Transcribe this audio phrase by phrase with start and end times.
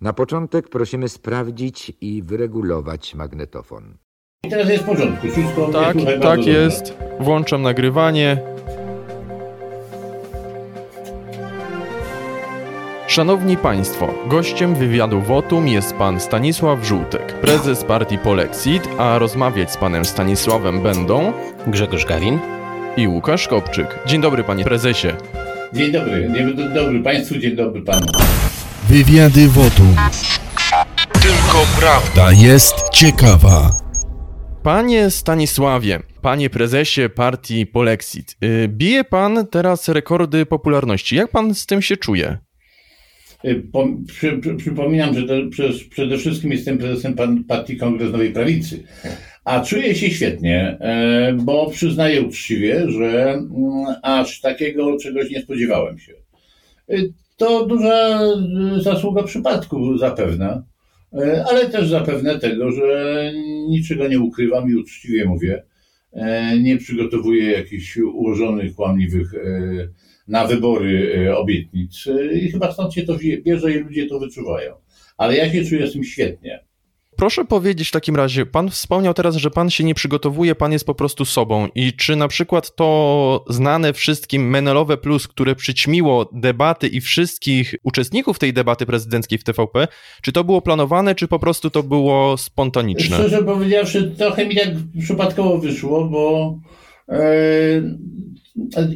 [0.00, 3.96] Na początek prosimy sprawdzić i wyregulować magnetofon.
[4.44, 6.94] I teraz jest w porządku, wszystko Tak, słuchaj tak bardzo jest.
[7.20, 8.42] Włączam nagrywanie.
[13.06, 19.76] Szanowni Państwo, gościem wywiadu Wotum jest pan Stanisław Żółtek, prezes partii Polexit, a rozmawiać z
[19.76, 21.32] panem Stanisławem będą
[21.66, 22.38] Grzegorz Gawin.
[22.96, 23.98] i Łukasz Kopczyk.
[24.06, 25.08] Dzień dobry panie prezesie.
[25.08, 25.30] dobrze.
[25.72, 28.06] Dzień dobry, dzień dobry Państwu, dzień dobry Panu.
[28.90, 29.96] Wywiady Wotum.
[31.12, 32.32] Tylko prawda.
[32.32, 33.70] Jest ciekawa.
[34.62, 41.16] Panie Stanisławie, panie prezesie partii Polexit, yy, bije pan teraz rekordy popularności.
[41.16, 42.38] Jak pan z tym się czuje?
[43.44, 48.12] Y, Po, przy, przy, przypominam, że to przez, przede wszystkim jestem prezesem pan, Partii Kongres
[48.12, 48.82] Nowej Prawicy.
[49.44, 55.98] A czuję się świetnie, e, bo przyznaję uczciwie, że mm, aż takiego czegoś nie spodziewałem
[55.98, 56.12] się.
[57.40, 58.20] To duża
[58.78, 60.62] y, zasługa przypadku zapewne,
[61.12, 63.32] e, ale też zapewne tego, że
[63.68, 65.62] niczego nie ukrywam i uczciwie mówię.
[66.12, 69.38] E, Nie przygotowuję jakichś ułożonych, kłamliwych e,
[70.28, 74.74] na wybory e, obietnic E, i chyba stąd się to bierze i ludzie to wyczuwają.
[75.16, 76.64] Ale ja się czuję z tym świetnie.
[77.20, 80.86] Proszę powiedzieć w takim razie, pan wspomniał teraz, że pan się nie przygotowuje, pan jest
[80.86, 81.68] po prostu sobą.
[81.74, 88.38] I czy na przykład to znane wszystkim Menelowe Plus, które przyćmiło debaty i wszystkich uczestników
[88.38, 89.88] tej debaty prezydenckiej w TVP,
[90.22, 93.16] czy to było planowane, czy po prostu to było spontaniczne?
[93.16, 94.68] Szczerze powiedziawszy, trochę mi tak
[95.00, 96.54] przypadkowo wyszło, bo
[97.08, 97.18] e,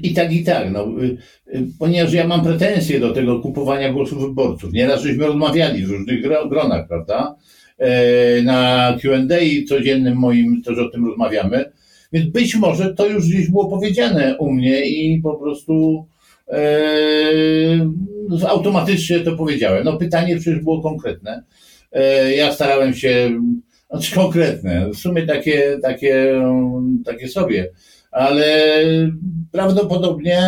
[0.03, 0.73] i tak, i tak.
[0.73, 1.19] No, y,
[1.79, 4.73] ponieważ ja mam pretensje do tego kupowania głosów wyborców.
[4.73, 7.37] Nieraz żeśmy rozmawiali w różnych gro- gronach, prawda?
[7.79, 9.19] E, na QA
[9.69, 11.73] codziennym moim też o tym rozmawiamy.
[12.13, 16.07] Więc być może to już gdzieś było powiedziane u mnie i po prostu
[16.49, 16.61] e,
[18.49, 19.85] automatycznie to powiedziałem.
[19.85, 21.43] No pytanie przecież było konkretne.
[21.93, 23.41] E, ja starałem się,
[23.91, 26.43] znaczy konkretne, w sumie takie, takie,
[27.05, 27.71] takie sobie,
[28.11, 28.47] ale
[29.53, 30.41] prawdopodobnie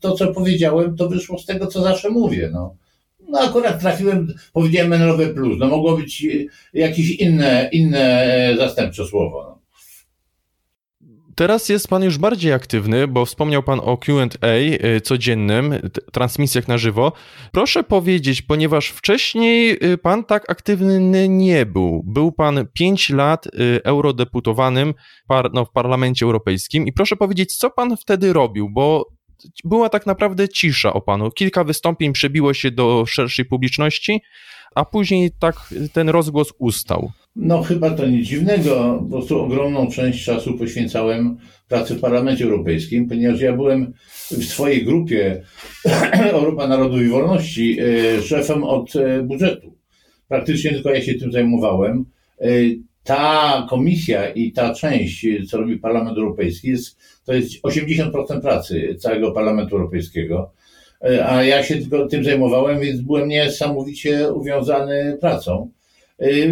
[0.00, 2.50] to, co powiedziałem, to wyszło z tego, co zawsze mówię.
[2.52, 2.76] No,
[3.30, 6.26] no akurat trafiłem, powiedziałem Menelowe Plus, no mogło być
[6.74, 9.44] jakieś inne, inne zastępcze słowo.
[9.48, 9.60] No.
[11.40, 15.74] Teraz jest pan już bardziej aktywny, bo wspomniał pan o QA y, codziennym,
[16.12, 17.12] transmisjach na żywo.
[17.52, 22.02] Proszę powiedzieć, ponieważ wcześniej pan tak aktywny nie był.
[22.06, 23.48] Był pan 5 lat
[23.84, 24.94] eurodeputowanym
[25.28, 29.06] par, no, w Parlamencie Europejskim i proszę powiedzieć, co pan wtedy robił, bo
[29.64, 31.30] była tak naprawdę cisza o panu.
[31.30, 34.20] Kilka wystąpień przebiło się do szerszej publiczności,
[34.74, 35.56] a później tak
[35.92, 37.10] ten rozgłos ustał.
[37.36, 41.36] No chyba to nic dziwnego, po prostu ogromną część czasu poświęcałem
[41.68, 43.92] pracy w Parlamencie Europejskim, ponieważ ja byłem
[44.30, 45.42] w swojej grupie
[46.32, 49.74] Europa Narodów i Wolności e, szefem od e, budżetu.
[50.28, 52.04] Praktycznie tylko ja się tym zajmowałem.
[53.10, 58.96] E, Ta komisja i ta część, co robi Parlament Europejski, jest, to jest 80% pracy
[58.98, 60.50] całego Parlamentu Europejskiego.
[61.04, 65.70] E, A ja się tylko tym zajmowałem, więc byłem niesamowicie uwiązany pracą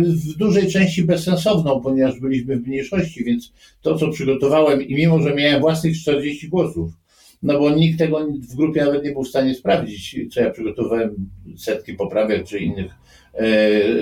[0.02, 3.52] w dużej części bezsensowną, ponieważ byliśmy w mniejszości, więc
[3.82, 6.92] to, co przygotowałem i mimo, że miałem własnych 40 głosów,
[7.42, 11.14] no bo nikt tego w grupie nawet nie był w stanie sprawdzić, co ja przygotowałem,
[11.56, 13.07] setki poprawek czy innych e,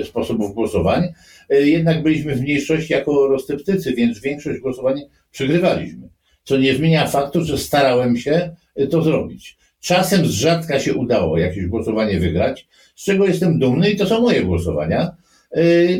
[0.03, 1.03] sposobów głosowań,
[1.49, 6.09] e, jednak byliśmy w mniejszości jako rozteptycy, więc większość głosowań przegrywaliśmy.
[6.43, 9.57] Co nie zmienia faktu, że starałem się e, to zrobić.
[9.79, 14.21] Czasem z rzadka się udało jakieś głosowanie wygrać, z czego jestem dumny i to są
[14.21, 15.11] moje głosowania.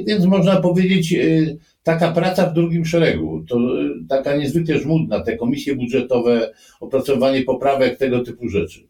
[0.07, 1.15] Więc można powiedzieć,
[1.83, 3.59] taka praca w drugim szeregu, to
[4.09, 8.87] taka niezwykle żmudna, te komisje budżetowe, opracowanie poprawek, tego typu rzeczy.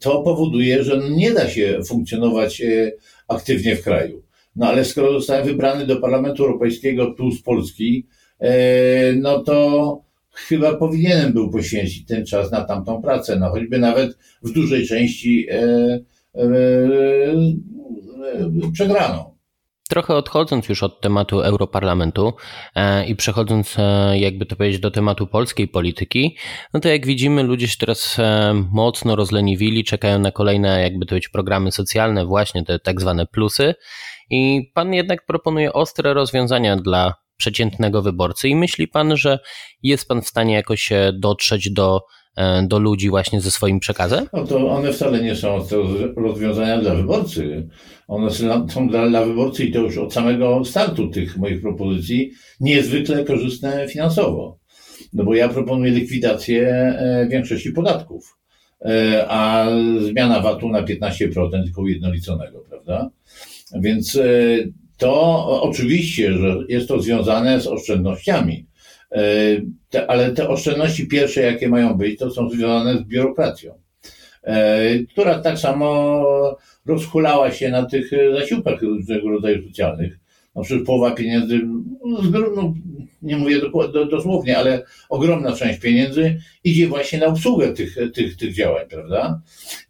[0.00, 2.62] To powoduje, że nie da się funkcjonować
[3.28, 4.22] aktywnie w kraju.
[4.56, 8.06] No ale skoro zostałem wybrany do Parlamentu Europejskiego tu z Polski,
[8.40, 8.48] yy,
[9.16, 10.00] no to
[10.32, 15.46] chyba powinienem był poświęcić ten czas na tamtą pracę, no choćby nawet w dużej części
[15.46, 16.04] yy,
[16.34, 17.56] yy,
[18.72, 19.35] przegraną.
[19.88, 22.34] Trochę odchodząc już od tematu Europarlamentu
[22.74, 26.36] e, i przechodząc, e, jakby to powiedzieć, do tematu polskiej polityki,
[26.74, 31.08] no to jak widzimy, ludzie się teraz e, mocno rozleniwili, czekają na kolejne, jakby to
[31.08, 33.74] powiedzieć, programy socjalne, właśnie te tak zwane plusy.
[34.30, 38.48] I pan jednak proponuje ostre rozwiązania dla przeciętnego wyborcy.
[38.48, 39.38] I myśli pan, że
[39.82, 42.00] jest pan w stanie jakoś dotrzeć do,
[42.62, 44.26] do ludzi właśnie ze swoim przekazem?
[44.32, 45.66] No to one wcale nie są
[46.16, 47.68] rozwiązania dla wyborcy.
[48.08, 52.30] One są są dla, dla wyborcy i to już od samego startu tych moich propozycji
[52.60, 54.58] niezwykle korzystne finansowo.
[55.12, 58.36] No bo ja proponuję likwidację e, większości podatków,
[58.84, 59.66] e, a
[60.00, 63.10] zmiana VAT-u na 15% tylko ujednoliconego, prawda?
[63.80, 64.18] Więc
[64.96, 68.66] to oczywiście, że jest to związane z oszczędnościami,
[69.90, 73.74] te, ale te oszczędności pierwsze, jakie mają być, to są związane z biurokracją,
[75.12, 76.22] która tak samo
[76.86, 80.18] rozhulała się na tych zasiłkach różnego rodzaju socjalnych.
[80.56, 81.60] No przecież połowa pieniędzy,
[82.04, 82.74] no,
[83.22, 83.60] nie mówię
[84.10, 89.40] dosłownie, ale ogromna część pieniędzy idzie właśnie na obsługę tych, tych, tych działań, prawda?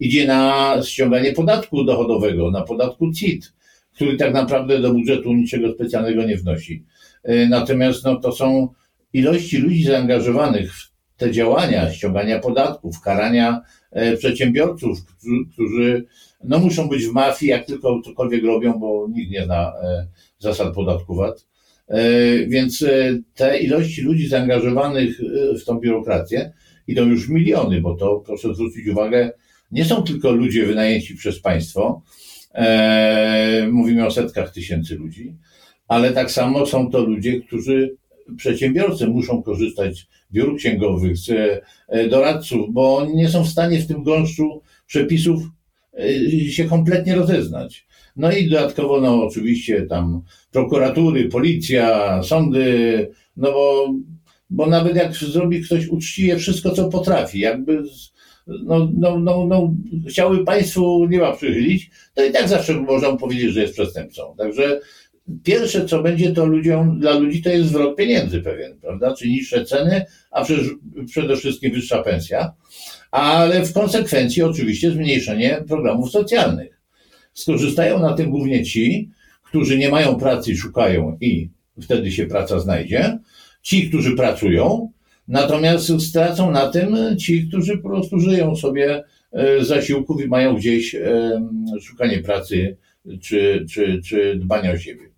[0.01, 3.53] Idzie na ściąganie podatku dochodowego, na podatku CIT,
[3.95, 6.85] który tak naprawdę do budżetu niczego specjalnego nie wnosi.
[7.23, 8.69] E, natomiast no, to są
[9.13, 13.61] ilości ludzi zaangażowanych w te działania ściągania podatków, karania
[13.93, 14.99] e, przedsiębiorców,
[15.53, 16.05] którzy
[16.45, 20.07] no, muszą być w mafii, jak tylko cokolwiek robią, bo nikt nie zna e,
[20.39, 21.47] zasad podatku VAT.
[22.49, 22.85] Więc
[23.35, 25.21] te ilości ludzi zaangażowanych
[25.61, 26.53] w tą biurokrację
[26.87, 29.31] idą już miliony, bo to proszę zwrócić uwagę,
[29.71, 32.03] nie są tylko ludzie wynajęci przez państwo,
[32.57, 35.37] E, mówimy o setkach tysięcy ludzi,
[35.89, 37.97] ale tak samo są to ludzie, którzy
[38.37, 41.31] przedsiębiorcy muszą korzystać z biur księgowych, z
[41.89, 45.43] e, doradców, bo oni nie są w stanie w tym gąszczu przepisów
[45.99, 47.87] e, się kompletnie rozeznać.
[48.17, 53.95] No i dodatkowo, no oczywiście tam prokuratury, policja, sądy, no bo,
[54.51, 57.83] bo nawet jak zrobi ktoś uczciwie wszystko, co potrafi, jakby
[58.47, 59.75] no, no, no, no,
[60.47, 64.35] państwu nie ma przychylić, to i tak zawsze można powiedzieć, że jest przestępcą.
[64.39, 64.81] Także
[65.45, 69.15] pierwsze, co będzie to ludziom, dla ludzi, to jest zwrot pieniędzy pewien, prawda?
[69.15, 70.45] Czy niższe ceny, a
[71.07, 72.53] przede wszystkim wyższa pensja,
[73.11, 76.81] ale w konsekwencji oczywiście zmniejszenie programów socjalnych.
[77.35, 79.11] Skorzystają na tym głównie ci,
[79.43, 81.51] którzy nie mają pracy szukają i
[81.83, 83.19] wtedy się praca znajdzie.
[83.63, 84.91] Ci, którzy pracują,
[85.29, 90.95] Natomiast stracą na tym ci, którzy po prostu żyją sobie e, zasiłków i mają gdzieś
[90.95, 91.41] e,
[91.81, 92.77] szukanie pracy
[93.21, 95.16] czy, czy, czy dbanie o siebie.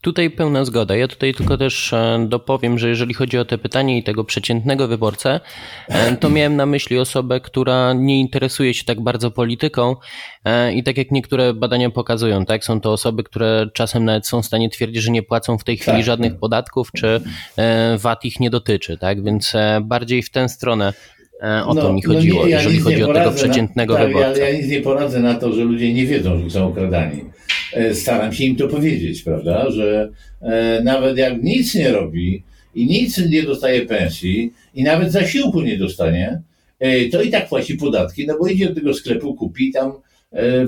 [0.00, 0.96] Tutaj pełna zgoda.
[0.96, 4.88] Ja tutaj tylko też e, dopowiem, że jeżeli chodzi o te pytanie i tego przeciętnego
[4.88, 5.40] wyborcę,
[5.88, 9.96] e, to miałem na myśli osobę, która nie interesuje się tak bardzo polityką
[10.44, 14.42] e, i tak jak niektóre badania pokazują, tak, są to osoby, które czasem nawet są
[14.42, 16.06] w stanie twierdzić, że nie płacą w tej chwili tak.
[16.06, 17.20] żadnych podatków, czy
[17.98, 19.52] VAT ich nie dotyczy, tak, więc
[19.82, 20.92] bardziej w tę stronę
[21.40, 24.08] o no, to mi chodziło, no nie, ja jeżeli chodzi o tego przeciętnego na, tak,
[24.08, 24.40] wyborcę.
[24.40, 27.24] Ja, ja nic nie poradzę na to, że ludzie nie wiedzą, że są okradani.
[27.72, 32.42] E, staram się im to powiedzieć, prawda, że e, nawet jak nic nie robi
[32.74, 36.42] i nic nie dostaje pensji i nawet zasiłku nie dostanie,
[36.78, 39.92] e, to i tak płaci podatki, no bo idzie do tego sklepu, kupi tam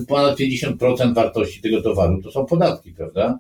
[0.08, 3.38] ponad 50% wartości tego towaru, to są podatki, prawda?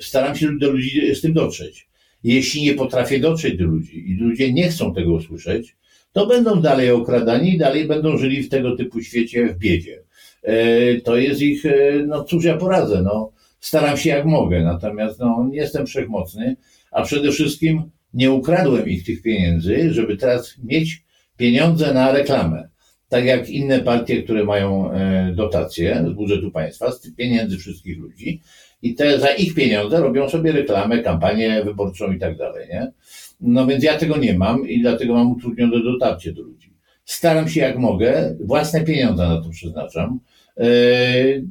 [0.00, 1.88] Staram się do ludzi z tym dotrzeć.
[2.24, 5.76] Jeśli nie potrafię dotrzeć do ludzi i ludzie nie chcą tego usłyszeć,
[6.12, 10.02] to będą dalej okradani i dalej będą żyli w tego typu świecie w biedzie.
[10.42, 15.20] E, to jest ich, e, no cóż ja poradzę, no staram się jak mogę, natomiast
[15.20, 16.56] no nie jestem wszechmocny,
[16.90, 17.82] a przede wszystkim
[18.14, 21.02] nie ukradłem ich tych pieniędzy, żeby teraz mieć
[21.36, 22.68] pieniądze na reklamę.
[23.08, 28.40] Tak jak inne partie, które mają e, dotacje z budżetu państwa, z pieniędzy wszystkich ludzi
[28.82, 32.92] i te za ich pieniądze robią sobie reklamę, kampanię wyborczą i tak dalej, nie?
[33.40, 36.72] No więc ja tego nie mam i dlatego mam utrudnione dotarcie do ludzi.
[37.04, 40.20] Staram się jak mogę, własne pieniądze na to przeznaczam,
[40.58, 41.44] Yy,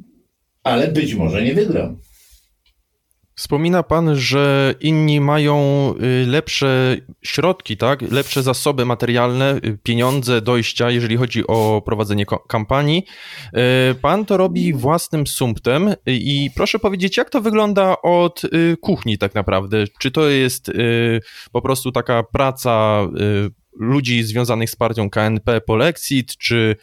[0.62, 1.96] ale być może nie wygram.
[3.38, 8.02] Wspomina Pan, że inni mają y, lepsze środki, tak?
[8.02, 13.04] lepsze zasoby materialne, y, pieniądze, dojścia, jeżeli chodzi o prowadzenie kampanii.
[13.90, 18.42] Y, pan to robi własnym sumptem i proszę powiedzieć, jak to wygląda od
[18.80, 19.84] kuchni tak naprawdę?
[19.98, 20.70] Czy to jest
[21.52, 23.00] po prostu taka praca
[23.80, 26.76] ludzi związanych z partią KNP Polexit, czy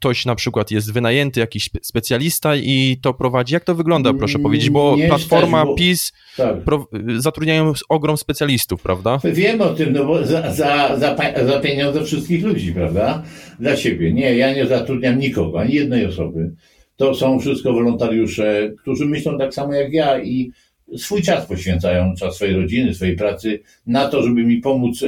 [0.00, 3.54] ktoś na przykład jest wynajęty, jakiś specjalista i to prowadzi.
[3.54, 4.70] Jak to wygląda, proszę mm, powiedzieć?
[4.70, 5.74] Bo nie Platforma bo...
[5.74, 6.60] PiS tak.
[6.64, 6.86] pro...
[7.16, 9.18] zatrudniają ogrom specjalistów, prawda?
[9.24, 11.16] Wiem o tym, no bo za, za, za,
[11.46, 13.22] za pieniądze wszystkich ludzi, prawda?
[13.58, 14.12] Dla siebie.
[14.12, 16.52] Nie, ja nie zatrudniam nikogo, ani jednej osoby.
[16.96, 20.52] To są wszystko wolontariusze, którzy myślą tak samo jak ja i
[20.96, 25.06] swój czas poświęcają, czas swojej rodziny, swojej pracy na to, żeby mi pomóc e,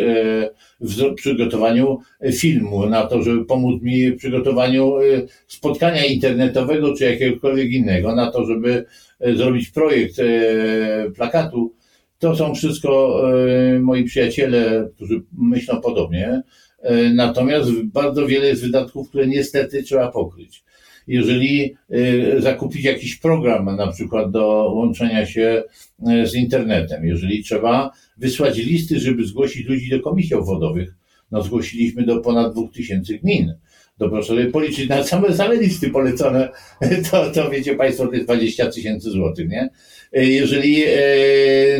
[0.81, 1.99] w przygotowaniu
[2.33, 5.03] filmu, na to, żeby pomóc mi w przygotowaniu e,
[5.47, 8.85] spotkania internetowego czy jakiegokolwiek innego, na to, żeby
[9.21, 10.17] e, zrobić projekt
[11.17, 11.75] plakatu.
[12.19, 13.23] To są wszystko
[13.81, 16.43] moi przyjaciele, którzy myślą podobnie.
[17.15, 20.65] Natomiast bardzo wiele jest wydatków, które niestety trzeba pokryć
[21.07, 25.63] jeżeli y, zakupić jakiś program na przykład do łączenia się
[26.09, 30.95] y, z internetem, jeżeli trzeba wysłać listy, żeby zgłosić ludzi do komisji obwodowych,
[31.31, 33.55] no zgłosiliśmy do ponad 2000 gmin.
[33.99, 36.49] to proszę sobie policzyć na same, same listy polecone,
[37.11, 39.71] to, to wiecie Państwo, to jest 20 tysięcy złotych, nie?
[40.13, 40.83] Jeżeli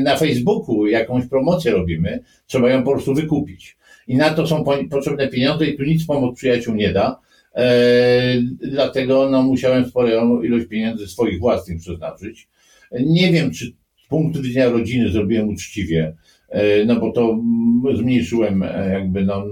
[0.03, 3.77] na Facebooku jakąś promocję robimy, trzeba ją po prostu wykupić.
[4.09, 7.21] I na to są potrzebne pieniądze i tu nic pomoc przyjaciół nie da.
[8.61, 12.49] Dlatego no, musiałem sporą ilość pieniędzy swoich własnych przeznaczyć.
[13.01, 13.67] Nie wiem, czy
[14.05, 16.17] z punktu widzenia rodziny zrobiłem uczciwie,
[16.87, 17.39] no bo to
[17.95, 19.45] zmniejszyłem jakby no,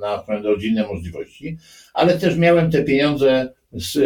[0.00, 1.56] na rodzinne możliwości,
[1.94, 3.96] ale też miałem te pieniądze z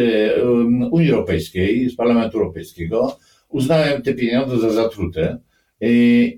[0.90, 3.18] Unii Europejskiej, z Parlamentu Europejskiego.
[3.48, 5.38] Uznałem te pieniądze za zatrute.
[5.82, 5.86] Y,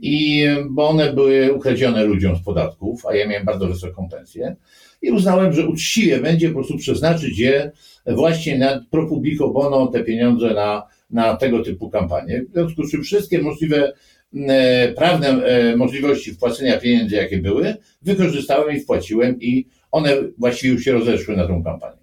[0.02, 4.56] I bo one były ukradzione ludziom z podatków, a ja miałem bardzo wysoką pensję.
[5.02, 7.70] I uznałem, że uczciwie będzie po prostu przeznaczyć je
[8.06, 12.44] właśnie na pro publico bono, te pieniądze na, na tego typu kampanie.
[12.50, 13.92] W związku z czym wszystkie możliwe
[14.48, 20.84] E, prawne e, możliwości wpłacenia pieniędzy, jakie były, wykorzystałem i wpłaciłem i one właściwie już
[20.84, 22.01] się rozeszły na tą kampanię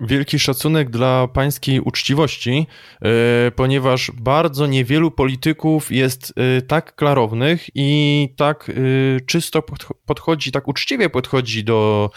[0.00, 2.66] wielki szacunek dla pańskiej uczciwości,
[3.02, 8.72] e, ponieważ bardzo niewielu polityków jest e, tak klarownych i tak e,
[9.20, 9.62] czysto
[10.06, 12.10] podchodzi, tak uczciwie podchodzi do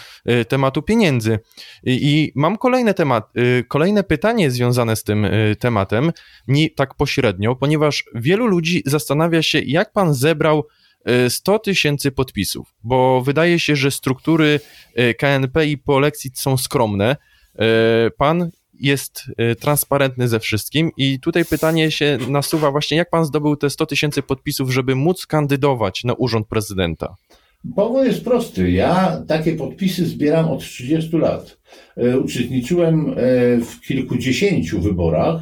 [0.48, 1.40] tematu pieniędzy.
[1.84, 3.34] I mam kolejny temat,
[3.68, 5.28] kolejne pytanie związane z tym
[5.60, 6.12] tematem,
[6.48, 10.68] nie tak pośrednio, ponieważ wielu ludzi zastanawia się, jak pan zebrał
[11.30, 14.60] 100 tysięcy podpisów, bo wydaje się, że struktury
[15.18, 17.16] KNP i Polexit są skromne.
[17.60, 23.26] E, pan jest e, transparentny ze wszystkim i tutaj pytanie się nasuwa właśnie, jak pan
[23.26, 27.16] zdobył te 100 tysięcy podpisów, żeby móc kandydować na urząd prezydenta?
[27.76, 28.72] Powód jest prosty.
[28.72, 31.58] Ja takie podpisy zbieram od 30 lat.
[31.98, 33.16] E, uczestniczyłem
[33.62, 35.42] w kilkudziesięciu wyborach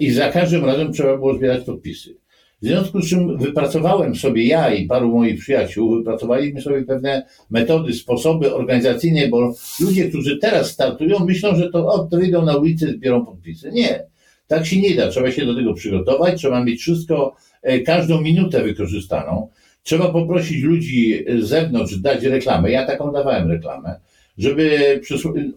[0.00, 2.19] i za każdym razem trzeba było zbierać podpisy.
[2.62, 7.92] W związku z czym wypracowałem sobie ja i paru moich przyjaciół, wypracowaliśmy sobie pewne metody,
[7.92, 12.86] sposoby organizacyjne, bo ludzie, którzy teraz startują, myślą, że to, o, to wyjdą na ulicę,
[12.86, 13.70] zbiorą podpisy.
[13.72, 14.04] Nie.
[14.46, 15.08] Tak się nie da.
[15.08, 19.48] Trzeba się do tego przygotować, trzeba mieć wszystko, e, każdą minutę wykorzystaną.
[19.82, 22.70] Trzeba poprosić ludzi z zewnątrz dać reklamę.
[22.70, 24.00] Ja taką dawałem reklamę,
[24.40, 25.00] żeby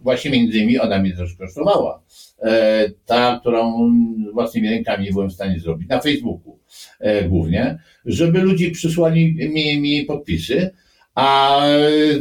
[0.02, 2.02] właśnie między innymi ona mnie też kosztowała.
[2.42, 3.92] E, ta, którą
[4.34, 6.60] własnymi rękami byłem w stanie zrobić, na Facebooku
[7.00, 10.72] e, głównie, żeby ludzie przysłali mi, mi podpisy,
[11.16, 11.62] a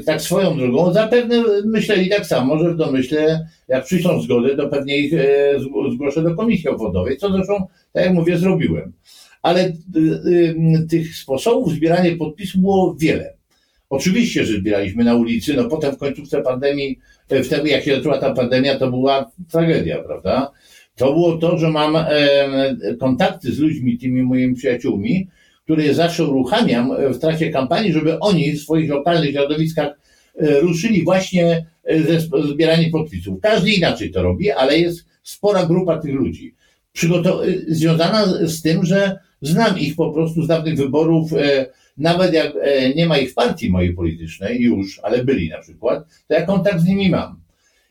[0.07, 4.99] tak swoją drogą zapewne myśleli tak samo, że w domyśle, jak przyślą zgodę, to pewnie
[4.99, 5.55] ich e,
[5.93, 8.93] zgłoszę do komisji obwodowej, co zresztą, tak jak mówię, zrobiłem.
[9.43, 9.73] Ale
[10.91, 13.42] tych sposobów zbierania podpisów było wiele.
[13.93, 18.19] Oczywiście, że zbieraliśmy na ulicy, no potem w końcówce pandemii, e, wtedy jak się zaczęła
[18.19, 20.51] ta pandemia, to była tragedia, prawda?
[20.97, 22.07] To było to, że mam e,
[23.01, 25.29] kontakty z ludźmi, tymi moimi przyjaciółmi,
[25.65, 29.89] które zawsze uruchamiam w trakcie kampanii, żeby oni w swoich lokalnych środowiskach
[30.37, 31.67] e, ruszyli właśnie
[32.07, 33.41] ze zbieraniem podpisów.
[33.43, 36.55] Każdy inaczej to robi, ale jest spora grupa tych ludzi.
[36.95, 41.31] Przygotow- związana z tym, że znam ich po prostu z dawnych wyborów,
[41.97, 46.05] nawet jak e, nie ma ich w partii mojej politycznej już, ale byli na przykład,
[46.29, 47.43] to ja kontakt z nimi mam.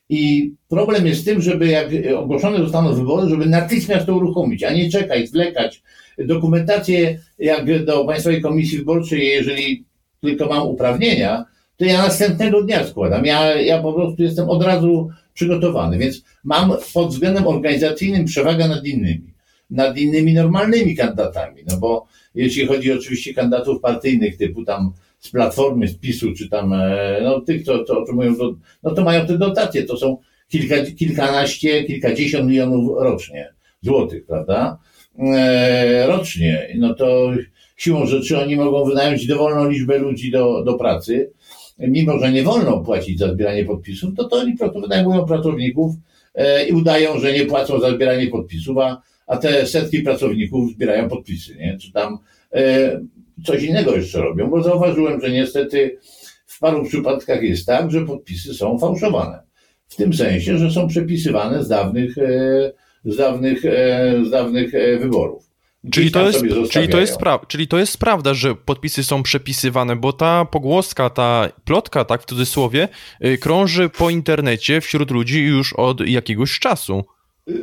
[0.09, 4.73] I problem jest z tym, żeby jak ogłoszone zostaną wybory, żeby natychmiast to uruchomić, a
[4.73, 5.83] nie czekać, zwlekać.
[6.17, 9.85] Dokumentację jak do Państwowej Komisji Wyborczej, jeżeli
[10.21, 11.45] tylko mam uprawnienia,
[11.77, 13.25] to ja następnego dnia składam.
[13.25, 18.85] Ja, ja po prostu jestem od razu przygotowany, więc mam pod względem organizacyjnym przewagę nad
[18.85, 19.33] innymi,
[19.69, 25.87] nad innymi normalnymi kandydatami, no bo jeśli chodzi oczywiście kandydatów partyjnych typu tam z Platformy,
[25.87, 28.35] z PiSu, czy tam, e, no tych, co, co otrzymują,
[28.83, 34.77] no to mają te dotacje, to są kilka, kilkanaście, kilkadziesiąt milionów rocznie, złotych, prawda?
[35.19, 37.31] E, rocznie, no to
[37.77, 41.31] siłą rzeczy oni mogą wynająć dowolną liczbę ludzi do, do pracy,
[41.79, 45.95] mimo że nie wolno płacić za zbieranie podpisów, to to oni po prostu wynajmują pracowników
[46.35, 51.09] e, i udają, że nie płacą za zbieranie podpisów, a a te setki pracowników zbierają
[51.09, 51.77] podpisy, nie?
[51.77, 52.17] Czy tam
[52.53, 52.99] e,
[53.45, 55.97] coś innego jeszcze robią, bo zauważyłem, że niestety
[56.45, 59.39] w paru przypadkach jest tak, że podpisy są fałszowane.
[59.87, 62.71] W tym sensie, że są przepisywane z dawnych, e,
[63.05, 65.51] z dawnych, e, z dawnych wyborów.
[65.91, 66.39] Czyli to, jest,
[66.71, 71.09] czyli, to jest pra- czyli to jest prawda, że podpisy są przepisywane, bo ta pogłoska,
[71.09, 72.87] ta plotka, tak w cudzysłowie,
[73.25, 77.05] y, krąży po internecie wśród ludzi już od jakiegoś czasu.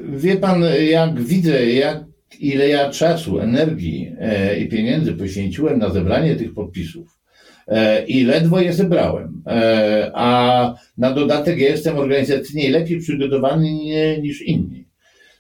[0.09, 2.05] Wie pan, jak widzę, jak,
[2.41, 7.19] ile ja czasu, energii e, i pieniędzy poświęciłem na zebranie tych podpisów
[7.69, 13.71] e, i ledwo je zebrałem, e, a na dodatek ja jestem organizacyjnie lepiej przygotowany
[14.23, 14.85] niż inni.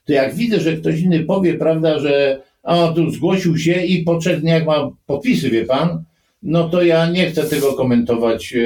[0.04, 4.18] To jak widzę, że ktoś inny powie, prawda, że o, tu zgłosił się i po
[4.18, 6.04] trzech dniach ma podpisy, wie pan,
[6.42, 8.54] no to ja nie chcę tego komentować.
[8.54, 8.58] E,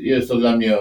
[0.00, 0.76] jest to dla mnie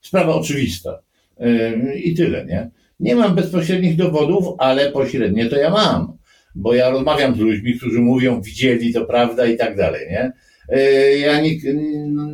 [0.00, 0.98] sprawa oczywista.
[1.40, 2.70] Yy, I tyle, nie?
[3.00, 6.16] Nie mam bezpośrednich dowodów, ale pośrednie to ja mam.
[6.54, 10.32] Bo ja rozmawiam z ludźmi, którzy mówią, widzieli, to prawda i tak dalej, nie?
[10.68, 11.50] Yy, Ja nie,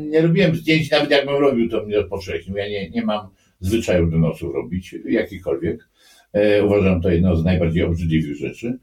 [0.08, 2.56] nie robiłem zdjęć, nawet jakbym robił, to mnie podkreślił.
[2.56, 3.28] Ja nie, nie mam
[3.60, 5.88] zwyczaju donosów robić, jakichkolwiek.
[6.32, 8.78] E, Uważam to jedno z najbardziej obrzydliwych rzeczy.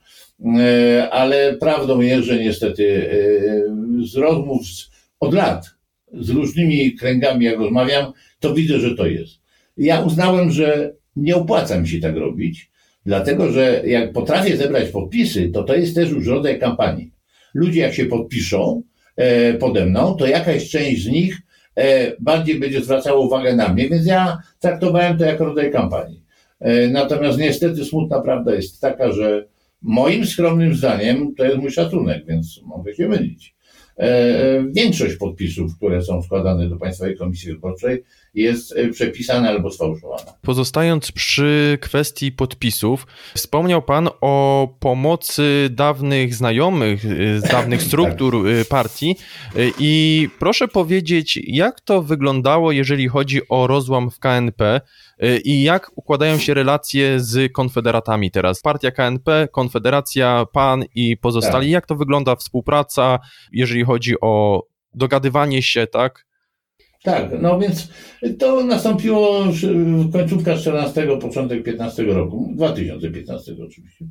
[0.60, 5.66] E, Ale prawdą jest, że niestety e, z rozmów z, od lat
[6.14, 9.40] z różnymi kręgami, jak rozmawiam, to widzę, że to jest.
[9.78, 12.72] Ja uznałem, że nie opłaca mi się tak robić,
[13.06, 17.12] dlatego że jak potrafię zebrać podpisy, to to jest też już rodzaj kampanii.
[17.54, 18.84] Ludzie, jak się podpiszą
[19.16, 21.38] e, pode mną, to jakaś część z nich
[21.76, 26.24] e, bardziej będzie zwracała uwagę na mnie, więc ja traktowałem to jako rodzaj kampanii.
[26.60, 29.48] E, Natomiast niestety smutna prawda jest taka, że
[29.82, 33.56] moim skromnym zdaniem to jest mój szacunek, więc mogę się mylić.
[34.00, 38.04] E, Większość podpisów, które są składane do Państwowej Komisji Wyborczej,
[38.34, 40.34] jest e, przepisana albo sfałszowana.
[40.42, 47.04] Pozostając przy kwestii podpisów, wspomniał Pan o pomocy dawnych znajomych,
[47.40, 49.16] z dawnych struktur y, partii.
[49.80, 54.82] I proszę powiedzieć, jak to wyglądało, jeżeli chodzi o rozłam w KNP
[55.44, 58.62] i jak układają się relacje z konfederatami teraz?
[58.62, 61.72] Partia KNP, Konfederacja, Pan i pozostali, Tak.
[61.72, 63.20] jak to wygląda współpraca,
[63.52, 66.26] jeżeli chodzi o dogadywanie się, tak?
[67.04, 67.90] Tak, no więc
[68.40, 74.06] to nastąpiło w końcówka 14, początek 15 roku, 2015 oczywiście.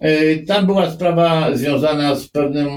[0.00, 2.68] E, Tam była sprawa związana z pewnym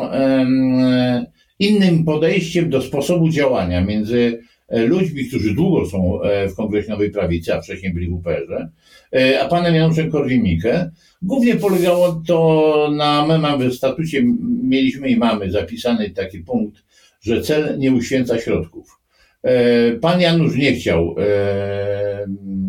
[1.60, 7.12] innym podejściem do sposobu działania między e, ludźmi, którzy długo są e, w Kongresie Nowej
[7.12, 8.70] Prawicy, a wcześniej byli w UPR-ze,
[9.16, 10.90] e, a panem Januszem Korwin-Mikke.
[11.22, 14.24] Głównie polegało to na, my mamy w statucie,
[14.63, 16.84] mieliśmy i mamy zapisany taki punkt,
[17.22, 19.01] że cel nie uświęca środków.
[19.44, 22.28] E, Pan Janusz nie chciał e,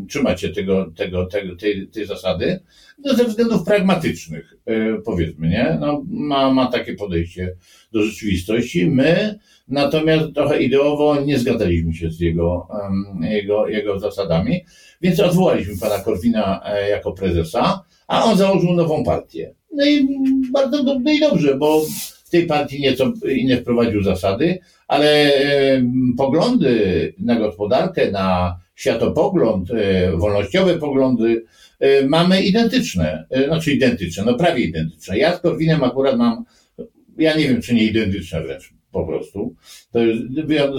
[0.09, 2.61] trzymać się tego, tego, tego, tej, tej zasady,
[3.05, 5.77] no ze względów pragmatycznych, e, powiedzmy, nie?
[5.81, 7.57] No, ma, ma takie podejście
[7.93, 8.87] do rzeczywistości.
[8.87, 9.39] My
[9.73, 12.69] natomiast trochę ideowo nie zgadzaliśmy się z jego,
[13.21, 14.65] jego, jego zasadami,
[15.01, 19.55] więc odwołaliśmy pana Korwina e, jako prezesa, a on założył nową partię.
[19.73, 20.09] No i
[20.53, 21.81] bardzo no i dobrze, bo
[22.25, 24.59] w tej partii nieco inne wprowadził zasady,
[24.89, 25.33] ale
[26.17, 31.45] poglądy na gospodarkę, na światopogląd, e, wolnościowe poglądy
[31.81, 35.19] e, mamy identyczne, znaczy identyczne, no prawie identyczne.
[35.19, 36.45] Ja z Korwinem akurat mam,
[37.19, 39.55] ja nie wiem, czy nie identyczne wręcz po prostu.
[39.93, 40.23] To jest,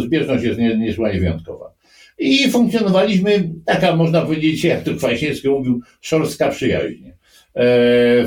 [0.06, 1.74] zbieżność jest nie- niesłychanie wyjątkowa.
[2.20, 7.04] I funkcjonowaliśmy, taka można powiedzieć, jak to Kwaśniewski mówił, szorstka przyjaźń.
[7.06, 7.14] E,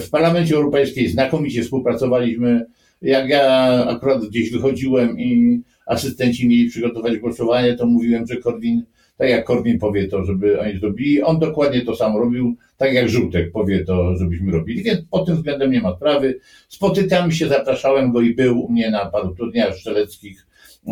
[0.01, 2.67] W Parlamencie Europejskim znakomicie współpracowaliśmy.
[3.03, 3.45] Jak ja
[3.89, 8.83] akurat gdzieś wychodziłem i asystenci mieli przygotować głosowanie, to mówiłem, że Korwin,
[9.17, 13.09] tak jak Korwin powie to, żeby oni zrobili, on dokładnie to samo robił, tak jak
[13.09, 16.41] Żółtek powie to, żebyśmy robili, więc pod tym względem nie ma sprawy.
[16.69, 20.47] Spotykamy się, zapraszałem go i był u mnie na paru turniejach szczeleckich,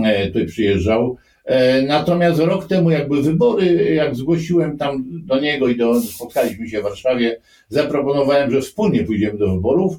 [0.04, 1.16] e, tutaj przyjeżdżał.
[1.44, 6.68] E, Natomiast rok temu, jak były wybory, jak zgłosiłem tam do niego i do, spotkaliśmy
[6.68, 9.96] się w Warszawie, zaproponowałem, że wspólnie pójdziemy do wyborów.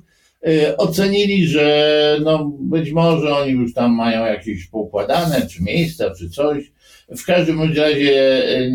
[0.48, 6.30] E, Ocenili, że no być może oni już tam mają jakieś poukładane, czy miejsca, czy
[6.30, 6.75] coś.
[7.10, 8.70] W każdym razie e,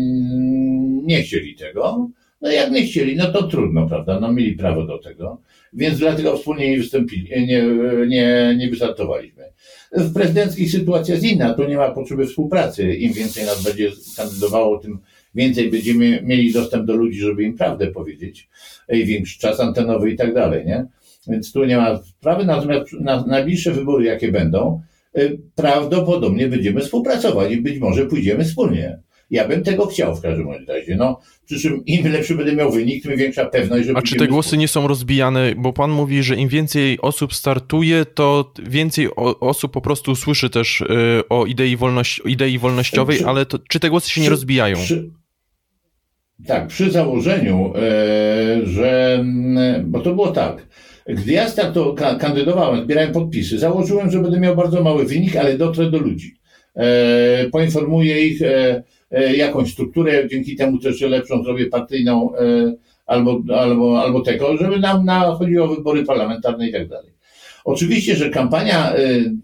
[1.03, 2.09] nie chcieli tego.
[2.41, 4.19] No jak nie chcieli, no to trudno, prawda?
[4.19, 5.41] No mieli prawo do tego.
[5.73, 7.63] Więc dlatego wspólnie nie wystąpili, nie,
[8.07, 9.43] nie, nie wystartowaliśmy.
[9.91, 12.95] W prezydenckich sytuacja jest inna, tu nie ma potrzeby współpracy.
[12.95, 14.99] Im więcej nas będzie kandydowało, tym
[15.35, 18.49] więcej będziemy mieli dostęp do ludzi, żeby im prawdę powiedzieć.
[18.89, 20.85] I większy czas antenowy i tak dalej, nie?
[21.27, 24.81] Więc tu nie ma sprawy, natomiast na najbliższe wybory, jakie będą,
[25.55, 28.99] prawdopodobnie będziemy współpracować i być może pójdziemy wspólnie.
[29.29, 30.95] Ja bym tego chciał w każdym razie.
[30.95, 34.27] No, przy czym im lepszy będę miał wynik, tym większa pewność, że A czy te
[34.27, 35.53] głosy nie są rozbijane?
[35.57, 40.49] Bo pan mówi, że im więcej osób startuje, to więcej o, osób po prostu słyszy
[40.49, 40.87] też y,
[41.29, 44.77] o idei, wolność, idei wolnościowej, Przy- ale to, czy te głosy się nie Przy- rozbijają?
[44.77, 45.09] Przy,
[46.47, 47.81] tak, przy założeniu, e,
[48.65, 50.67] że, mm, bo to było tak,
[51.07, 51.45] gdy ja
[51.97, 56.35] ka, kandydowałem, zbierałem podpisy, założyłem, że będę miał bardzo mały wynik, ale dotrę do ludzi.
[56.75, 62.73] E, poinformuję ich, e, e, jakąś strukturę, dzięki temu też lepszą zrobię partyjną, e,
[63.05, 67.11] albo, albo, albo tego, żeby nam na, chodziło o wybory parlamentarne i tak dalej.
[67.65, 68.97] Oczywiście, że kampania, e,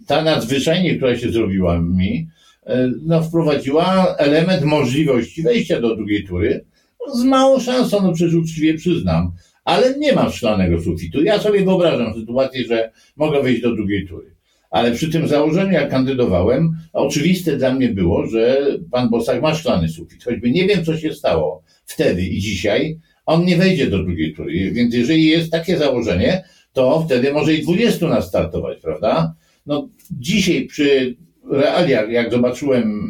[0.08, 2.28] ta nadzwyczajnie, która się zrobiła mi,
[2.66, 6.66] e, no, wprowadziła element możliwości wejścia do drugiej tury
[7.14, 9.32] z małą szansą, no przecież uczciwie przyznam,
[9.68, 11.24] ale nie mam szklanego sufitu.
[11.24, 14.36] Ja sobie wyobrażam sytuację, że mogę wejść do drugiej tury.
[14.70, 19.90] Ale przy tym założeniu, jak kandydowałem, oczywiste dla mnie było, że pan Bosak ma szklany
[19.90, 20.24] sufit.
[20.24, 24.72] Choćby nie wiem, co się stało wtedy i dzisiaj, on nie wejdzie do drugiej tury.
[24.72, 29.36] Więc jeżeli jest takie założenie, to wtedy może i 20 nas startować, prawda?
[29.66, 31.16] No, dzisiaj przy
[31.52, 33.08] realiach, jak zobaczyłem,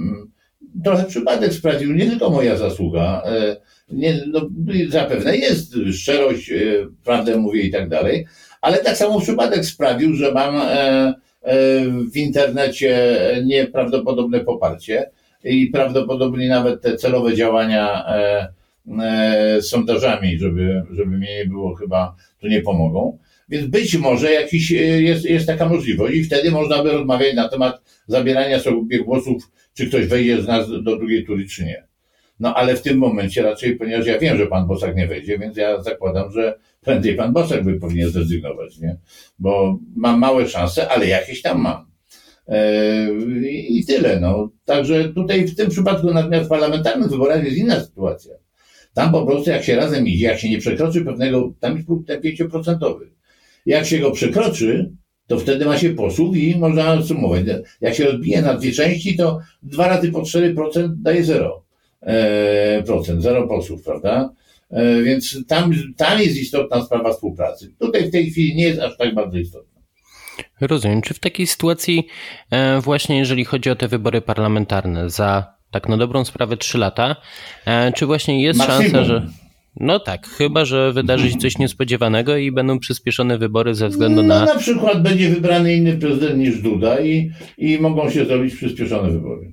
[0.84, 3.58] trochę przypadek sprawił, nie tylko moja zasługa, e,
[3.91, 4.50] nie, no,
[4.89, 6.56] zapewne jest szczerość, e,
[7.04, 8.26] prawdę mówię i tak dalej,
[8.62, 11.13] ale tak samo przypadek sprawił, że mam e,
[12.12, 15.10] w internecie nieprawdopodobne poparcie
[15.43, 18.06] i prawdopodobnie nawet te celowe działania
[19.62, 23.17] sondażami, żeby, żeby mnie nie było chyba, tu nie pomogą.
[23.50, 27.82] Więc być może jakiś jest, jest taka możliwość i wtedy można by rozmawiać na temat
[28.08, 31.88] zabierania sobie głosów, czy ktoś wejdzie z nas do drugiej tury, czy nie.
[32.39, 35.58] No ale w tym momencie raczej, ponieważ ja wiem, że pan Bosak nie wejdzie, więc
[35.58, 38.97] ja zakładam, że prędzej pan Bosak by powinien zrezygnować, nie?
[39.39, 41.88] Bo mam małe szanse, ale jakieś tam mam.
[42.47, 44.50] Eee, I tyle, no.
[44.65, 48.34] Także tutaj w tym przypadku natomiast parlamentarnych wyborach jest inna sytuacja.
[48.93, 52.08] Tam po prostu jak się razem idzie, jak się nie przekroczy pewnego, tam jest próg
[52.08, 52.78] ten 5%.
[53.65, 54.91] Jak się go przekroczy,
[55.28, 57.43] to wtedy ma się posłów i można sumować.
[57.82, 61.67] Jak się odbije na dwie części, to dwa razy po 4% daje 0 e,
[62.86, 64.30] procent, 0 posłów, prawda?
[64.72, 67.74] E, więc tam, tam jest istotna sprawa współpracy.
[67.80, 69.82] Tutaj w tej chwili nie jest aż tak bardzo istotna.
[70.62, 71.02] Rozumiem.
[71.02, 72.08] Czy w takiej sytuacji,
[72.52, 77.16] e, właśnie jeżeli chodzi o te wybory parlamentarne za tak na dobrą sprawę 3 lata,
[77.96, 78.84] czy właśnie jest Maksimum.
[78.84, 79.28] szansa, że
[79.80, 84.28] no tak, chyba, że wydarzy się coś niespodziewanego i będą przyspieszone wybory ze względu no,
[84.28, 84.46] na...
[84.46, 89.52] na przykład będzie wybrany inny prezydent niż Duda i, i mogą się zrobić przyspieszone wybory.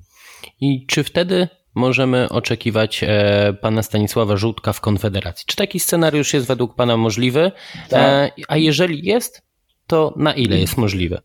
[0.61, 5.45] I czy wtedy możemy oczekiwać e, pana Stanisława Żółtka w Konfederacji?
[5.47, 7.51] Czy taki scenariusz jest według pana możliwy?
[7.89, 8.01] Tak.
[8.01, 9.41] E, a jeżeli jest,
[9.87, 11.17] to na ile jest możliwy?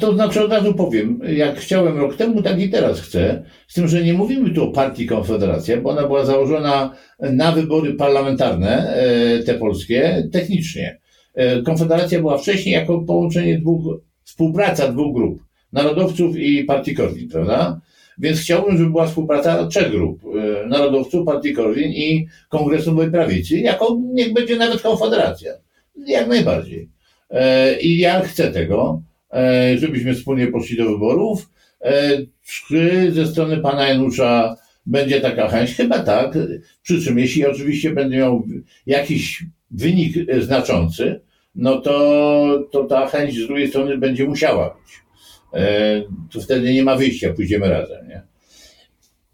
[0.00, 3.44] To znaczy od razu powiem, jak chciałem rok temu, tak i teraz chcę.
[3.68, 7.94] Z tym, że nie mówimy tu o partii Konfederacja, bo ona była założona na wybory
[7.94, 10.98] parlamentarne, e, te polskie, technicznie.
[11.34, 17.80] E, Konfederacja była wcześniej jako połączenie dwóch, współpraca dwóch grup, narodowców i partii Korwin, prawda?
[18.22, 23.58] Więc chciałbym, żeby była współpraca trzech grup, e, narodowców, partii Korwin i Kongresu Nowej Prawicy,
[23.58, 25.52] jako niech będzie nawet Konfederacja.
[26.06, 26.88] Jak najbardziej.
[27.80, 29.02] I ja chcę tego.
[29.32, 31.50] E, żebyśmy wspólnie poszli do wyborów.
[31.80, 32.18] E,
[32.68, 34.56] czy ze strony pana Janusza
[34.86, 35.74] będzie taka chęć?
[35.74, 36.38] Chyba tak.
[36.82, 38.42] Przy czym, jeśli oczywiście będzie miał
[38.86, 41.20] jakiś wynik znaczący,
[41.54, 45.02] no to, to ta chęć z drugiej strony będzie musiała być.
[45.54, 48.22] E, to wtedy nie ma wyjścia, pójdziemy razem, nie?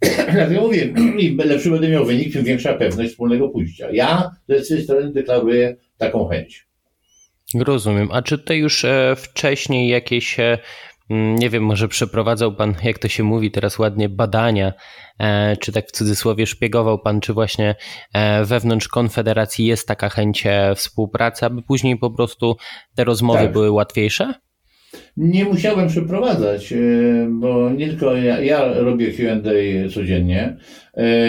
[0.32, 3.88] Dlatego mówię, im lepszy będę miał wynik, tym większa pewność wspólnego pójścia.
[3.92, 6.68] Ja ze swojej strony deklaruję taką chęć.
[7.54, 8.08] Rozumiem.
[8.12, 10.58] A czy tutaj już e, wcześniej jakieś, e,
[11.10, 14.72] nie wiem, może przeprowadzał Pan, jak to się mówi teraz ładnie, badania,
[15.60, 17.74] czy tak w cudzysłowie szpiegował Pan, czy właśnie
[18.44, 22.56] wewnątrz Konfederacji jest taka chęć współpracy, aby później po prostu
[22.94, 23.52] te rozmowy tak.
[23.52, 24.34] były łatwiejsze?
[25.20, 26.74] Nie musiałem przeprowadzać,
[27.28, 29.40] bo nie tylko ja, ja robię QA
[29.94, 30.56] codziennie,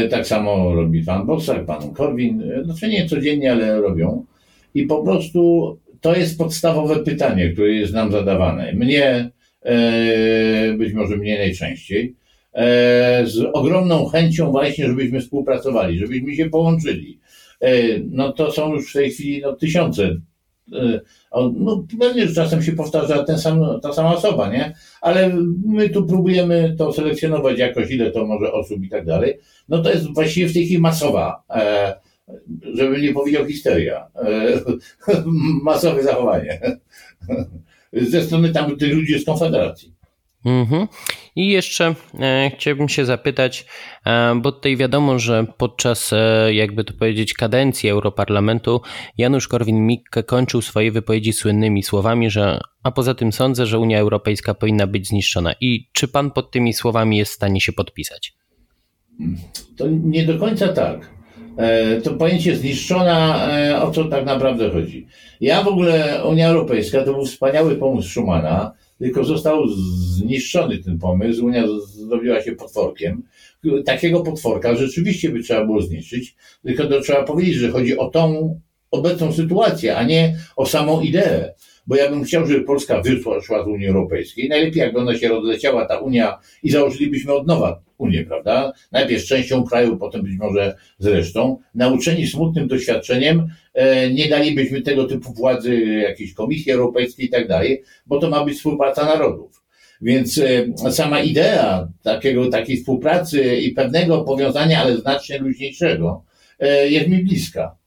[0.10, 4.25] tak samo robi pan Bosak, pan Korwin, znaczy nie codziennie, ale robią.
[4.73, 8.73] I po prostu to jest podstawowe pytanie, które jest nam zadawane.
[8.73, 9.30] Mnie,
[9.62, 12.15] e, być może mnie najczęściej,
[12.54, 17.19] e, z ogromną chęcią właśnie, żebyśmy współpracowali, żebyśmy się połączyli.
[17.62, 17.71] E,
[18.12, 20.15] no to są już w tej chwili no, tysiące.
[21.54, 24.74] No pewnie, czasem się powtarza ten sam, ta sama osoba, nie?
[25.02, 29.39] Ale my tu próbujemy to selekcjonować jakoś, ile to może osób i tak dalej.
[29.70, 31.44] No to jest właściwie w tej chwili masowa
[32.74, 34.62] żeby nie powiedział histeria, e,
[35.63, 36.62] masowe zachowanie
[37.94, 39.98] ze strony tam tych ludzi z Konfederacji.
[40.45, 40.88] Mhm.
[41.36, 43.65] I jeszcze e, chciałbym się zapytać,
[44.06, 48.82] e, bo tutaj wiadomo, że podczas, e, jakby to powiedzieć, kadencji Europarlamentu
[49.17, 54.54] Janusz Korwin-Mikke kończył swoje wypowiedzi słynnymi słowami, że a poza tym sądzę, że Unia Europejska
[54.54, 55.54] powinna być zniszczona.
[55.62, 58.34] I czy pan pod tymi słowami jest w stanie się podpisać?
[59.78, 61.10] To nie do końca tak.
[61.58, 65.08] E, to pojęcie zniszczona, e, o co tak naprawdę chodzi.
[65.41, 69.67] Ja w ogóle, Unia Europejska to był wspaniały pomysł Schumana, tylko został
[70.17, 71.45] zniszczony ten pomysł.
[71.45, 73.23] Unia zrobiła się potworkiem.
[73.85, 78.59] Takiego potworka rzeczywiście by trzeba było zniszczyć, tylko to trzeba powiedzieć, że chodzi o tą
[78.91, 81.53] obecną sytuację, a nie o samą ideę.
[81.89, 84.49] Bo ja bym chciał, żeby Polska wyszła szła z Unii Europejskiej.
[84.49, 88.73] Najlepiej, jakby ona się rozleciała, ta Unia, i założylibyśmy od nowa Unię, prawda?
[88.91, 91.60] Najpierw częścią kraju, potem być może z resztą.
[91.75, 97.84] Nauczeni smutnym doświadczeniem, e, nie dalibyśmy tego typu władzy jakiejś Komisji Europejskiej i tak dalej,
[98.06, 99.63] bo to ma być współpraca narodów.
[100.02, 100.38] Więc
[100.86, 106.23] e, sama idea takiego, takiej współpracy i pewnego powiązania, ale znacznie luźniejszego,
[106.60, 107.80] e, jest mi bliska.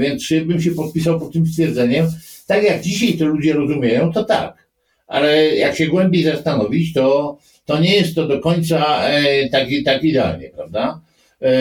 [0.00, 2.06] Więc bym się podpisał pod tym stwierdzeniem?
[2.46, 4.68] Tak jak dzisiaj to ludzie rozumieją, to tak.
[5.06, 9.00] Ale jak się głębiej zastanowić, to, to nie jest to do końca
[9.52, 11.00] tak, tak idealnie, prawda?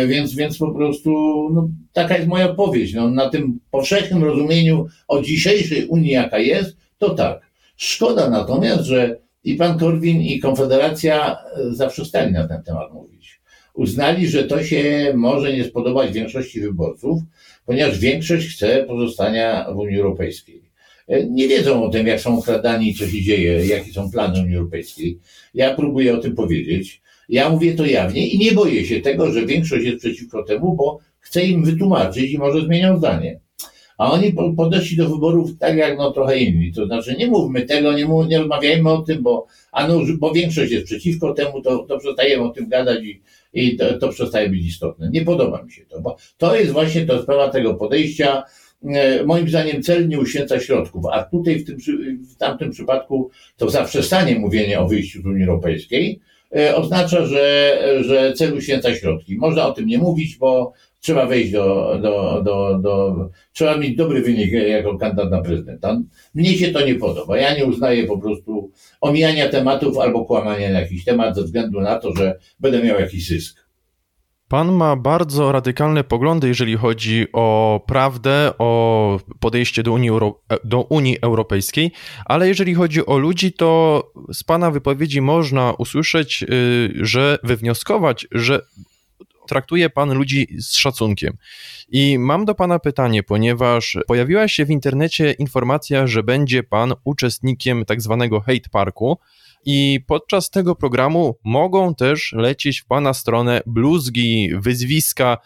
[0.07, 1.11] Więc, więc po prostu
[1.53, 2.93] no, taka jest moja odpowiedź.
[2.93, 7.41] No, na tym powszechnym rozumieniu o dzisiejszej Unii, jaka jest, to tak.
[7.75, 11.37] Szkoda natomiast, że i pan Korwin i Konfederacja
[11.69, 13.41] zaprzestali na ten temat mówić.
[13.73, 17.21] Uznali, że to się może nie spodobać większości wyborców,
[17.65, 20.62] ponieważ większość chce pozostania w Unii Europejskiej.
[21.29, 25.19] Nie wiedzą o tym, jak są okradani co się dzieje, jakie są plany Unii Europejskiej.
[25.53, 27.01] Ja próbuję o tym powiedzieć.
[27.29, 30.99] Ja mówię to jawnie i nie boję się tego, że większość jest przeciwko temu, bo
[31.19, 33.39] chcę im wytłumaczyć i może zmienią zdanie.
[33.97, 36.73] A oni podeszli do wyborów tak jak no trochę inni.
[36.73, 40.31] To znaczy nie mówmy tego, nie, mów, nie rozmawiajmy o tym, bo, a no, bo
[40.31, 43.21] większość jest przeciwko temu, to, to przestajemy o tym gadać i,
[43.53, 45.09] i to, to przestaje być istotne.
[45.13, 48.43] Nie podoba mi się to, bo to jest właśnie to sprawa tego podejścia.
[48.83, 51.77] E, moim zdaniem cel nie uświęca środków, a tutaj w, tym,
[52.31, 56.19] w tamtym przypadku to zaprzestanie mówienia o wyjściu z Unii Europejskiej
[56.55, 59.37] e, oznacza, że, że cel uświęca środki.
[59.37, 64.21] Można o tym nie mówić, bo trzeba wejść do, do, do, do, trzeba mieć dobry
[64.21, 66.01] wynik jako kandydat na prezydenta.
[66.35, 67.37] Mnie się to nie podoba.
[67.37, 71.99] Ja nie uznaję po prostu omijania tematów albo kłamania na jakiś temat ze względu na
[71.99, 73.62] to, że będę miał jakiś zysk.
[74.53, 80.81] Pan ma bardzo radykalne poglądy, jeżeli chodzi o prawdę, o podejście do Unii, Euro, do
[80.81, 81.91] Unii Europejskiej,
[82.25, 88.61] ale jeżeli chodzi o ludzi, to z Pana wypowiedzi można usłyszeć, y, że wywnioskować, że
[89.47, 91.37] traktuje pan ludzi z szacunkiem.
[91.89, 97.85] I mam do pana pytanie, ponieważ pojawiła się w internecie informacja, że będzie pan uczestnikiem
[97.85, 99.17] tak zwanego hate parku.
[99.65, 105.37] I podczas tego programu mogą też lecieć w Pana stronę bluzgi, wyzwiska.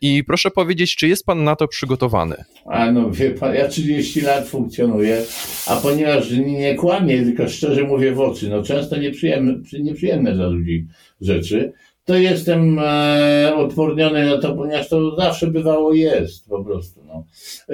[0.00, 2.44] I proszę powiedzieć, czy jest Pan na to przygotowany?
[2.66, 5.22] A no wie Pan, ja 30 lat funkcjonuję,
[5.66, 10.86] a ponieważ nie kłamię, tylko szczerze mówię w oczy, no często nieprzyjemne, nieprzyjemne dla ludzi
[11.20, 11.72] rzeczy,
[12.06, 17.00] to jestem e, odporniony na to, ponieważ to zawsze bywało jest po prostu.
[17.06, 17.24] No.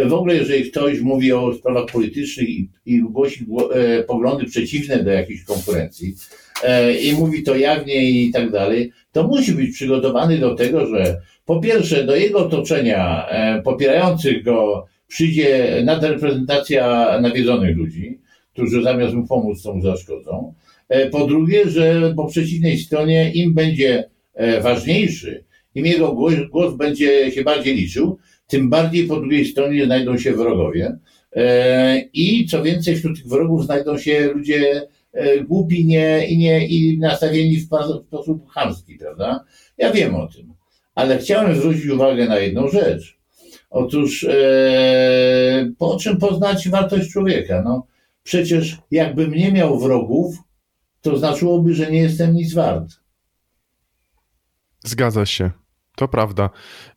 [0.06, 5.10] W ogóle, jeżeli ktoś mówi o sprawach politycznych i, i głosi e, poglądy przeciwne do
[5.10, 6.14] jakiejś konkurencji
[6.64, 11.20] e, i mówi to jawnie i tak dalej, to musi być przygotowany do tego, że
[11.46, 18.18] po pierwsze do jego otoczenia e, popierających go przyjdzie nadreprezentacja nawiedzonych ludzi,
[18.52, 20.54] którzy zamiast mu pomóc, to mu zaszkodzą.
[20.88, 24.11] E, po drugie, że po przeciwnej stronie im będzie
[24.60, 30.18] ważniejszy, im jego głos, głos będzie się bardziej liczył, tym bardziej po drugiej stronie znajdą
[30.18, 30.98] się wrogowie.
[31.36, 36.66] E, I co więcej, wśród tych wrogów znajdą się ludzie e, głupi nie, i, nie,
[36.66, 37.64] i nastawieni w
[38.06, 39.44] sposób chamski, prawda?
[39.78, 40.54] Ja wiem o tym,
[40.94, 43.18] ale chciałem zwrócić uwagę na jedną rzecz.
[43.70, 44.26] Otóż
[45.78, 47.62] po czym poznać wartość człowieka?
[47.64, 47.86] No,
[48.22, 50.36] przecież jakbym nie miał wrogów,
[51.02, 53.01] to znaczyłoby, że nie jestem nic wart.
[54.84, 55.50] Zgadza się,
[55.96, 56.50] to prawda.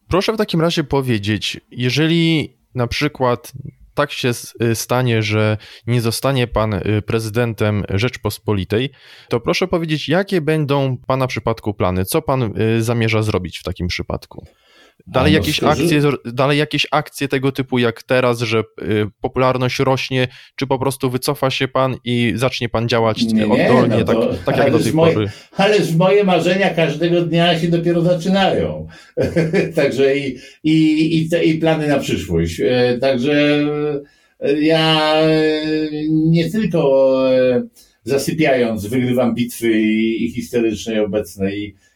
[0.08, 3.52] Proszę w takim razie powiedzieć, jeżeli na przykład
[3.94, 8.90] tak się y, stanie, że nie zostanie pan y, prezydentem Rzeczpospolitej,
[9.30, 12.06] to proszę powiedzieć, jakie będą pana przypadku plany?
[12.06, 14.46] Co pan y, zamierza zrobić w takim przypadku?
[15.08, 20.28] Dalej, no, jakieś akcje, dalej jakieś akcje tego typu jak teraz, że y, popularność rośnie,
[20.56, 24.44] czy po prostu wycofa się pan i zacznie pan działać nie, oddolnie, no to, tak,
[24.46, 25.30] tak jak do tej moje, pory?
[25.58, 28.88] Ależ moje marzenia każdego dnia się dopiero zaczynają.
[29.76, 32.62] Także i, i, i, te, i plany na przyszłość.
[32.62, 33.66] E, także
[34.40, 35.52] e, ja e,
[36.10, 37.12] nie tylko
[38.04, 41.52] zasypiając wygrywam bitwy i, i historyczne i obecne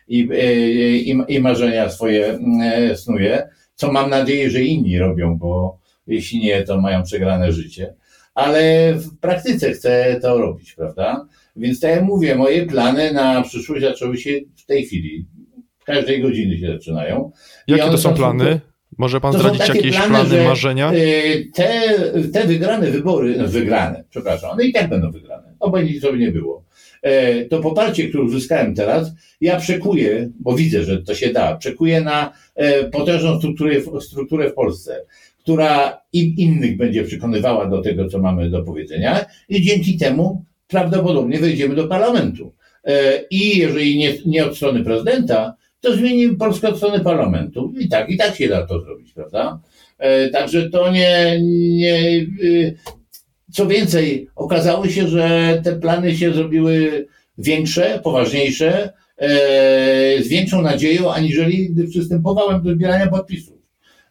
[0.09, 5.79] i i, i, i marzenia swoje e, snuje, co mam nadzieję, że inni robią, bo
[6.07, 7.93] jeśli nie, to mają przegrane życie.
[8.33, 11.27] Ale w praktyce chcę to robić, prawda?
[11.55, 15.25] Więc tak jak mówię, moje plany na przyszłość zaczęły się w tej chwili.
[15.79, 17.31] W każdej godziny się zaczynają.
[17.67, 18.59] Jakie to są plany?
[18.97, 20.93] Może pan zdradzić jakieś plany, plany marzenia?
[20.93, 21.69] Y, te,
[22.33, 25.55] te wygrane wybory, no wygrane, przepraszam, one i tak będą wygrane.
[25.59, 26.63] Obojętnie co by nie było.
[27.01, 32.01] E, to poparcie, które uzyskałem teraz, ja przekuję, bo widzę, że to się da, przekuję
[32.01, 35.05] na e, potężną strukturę, strukturę w Polsce,
[35.39, 41.39] która i innych będzie przekonywała do tego, co mamy do powiedzenia i dzięki temu prawdopodobnie
[41.39, 42.53] wejdziemy do parlamentu.
[42.85, 47.73] E, I jeżeli nie, nie od strony prezydenta, to zmieni Polskę od strony parlamentu.
[47.79, 49.59] I tak, i tak się da to zrobić, prawda?
[50.31, 52.25] Także to nie, nie.
[53.51, 57.07] Co więcej, okazało się, że te plany się zrobiły
[57.37, 59.29] większe, poważniejsze, e,
[60.23, 63.57] z większą nadzieją, aniżeli gdy przystępowałem do zbierania podpisów.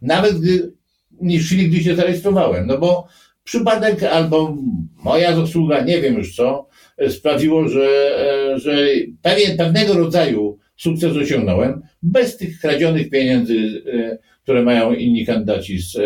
[0.02, 0.72] Nawet gdy,
[1.20, 2.66] niż chwili, gdy się zarejestrowałem.
[2.66, 3.06] No bo
[3.44, 4.56] przypadek albo
[5.04, 6.68] moja zasługa, nie wiem już co,
[7.08, 8.76] sprawiło, że, e, że
[9.22, 15.96] pewien, pewnego rodzaju sukces osiągnąłem bez tych kradzionych pieniędzy, e, które mają inni kandydaci z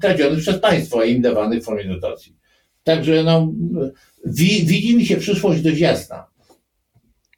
[0.00, 2.41] kradzionych przez państwo, a im dawanych w formie dotacji.
[2.84, 3.52] Także no,
[4.26, 6.32] wi, widzi mi się przyszłość dość jasna.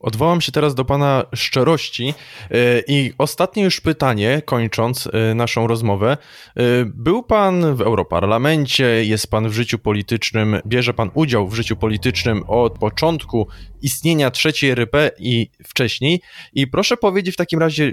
[0.05, 2.15] Odwołam się teraz do Pana szczerości
[2.51, 6.17] yy, i ostatnie już pytanie, kończąc yy, naszą rozmowę.
[6.57, 11.77] Yy, Był Pan w Europarlamencie, jest Pan w życiu politycznym, bierze Pan udział w życiu
[11.77, 13.49] politycznym od początku
[13.83, 16.21] istnienia trzeciej RP i wcześniej.
[16.53, 17.93] I proszę powiedzieć w takim razie,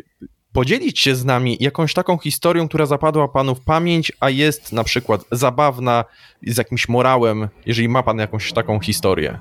[0.54, 4.84] podzielić się z nami jakąś taką historią, która zapadła Panu w pamięć, a jest na
[4.84, 6.06] przykład zabawna,
[6.48, 9.38] z jakimś morałem, jeżeli ma Pan jakąś taką historię.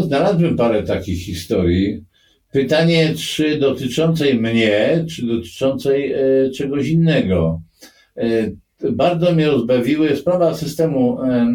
[0.00, 2.04] Znalazłem parę takich historii.
[2.52, 7.60] Pytanie, czy dotyczącej mnie, czy dotyczącej e, czegoś innego.
[8.16, 8.50] E,
[8.92, 11.46] bardzo mnie rozbawiły sprawa systemu e,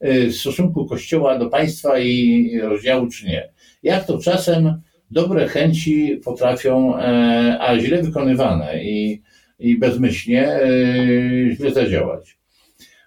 [0.00, 3.50] e, stosunku Kościoła do państwa i rozdziału, czy nie.
[3.82, 9.22] Jak to czasem dobre chęci potrafią, e, a źle wykonywane i,
[9.58, 10.66] i bezmyślnie e,
[11.56, 12.38] źle zadziałać.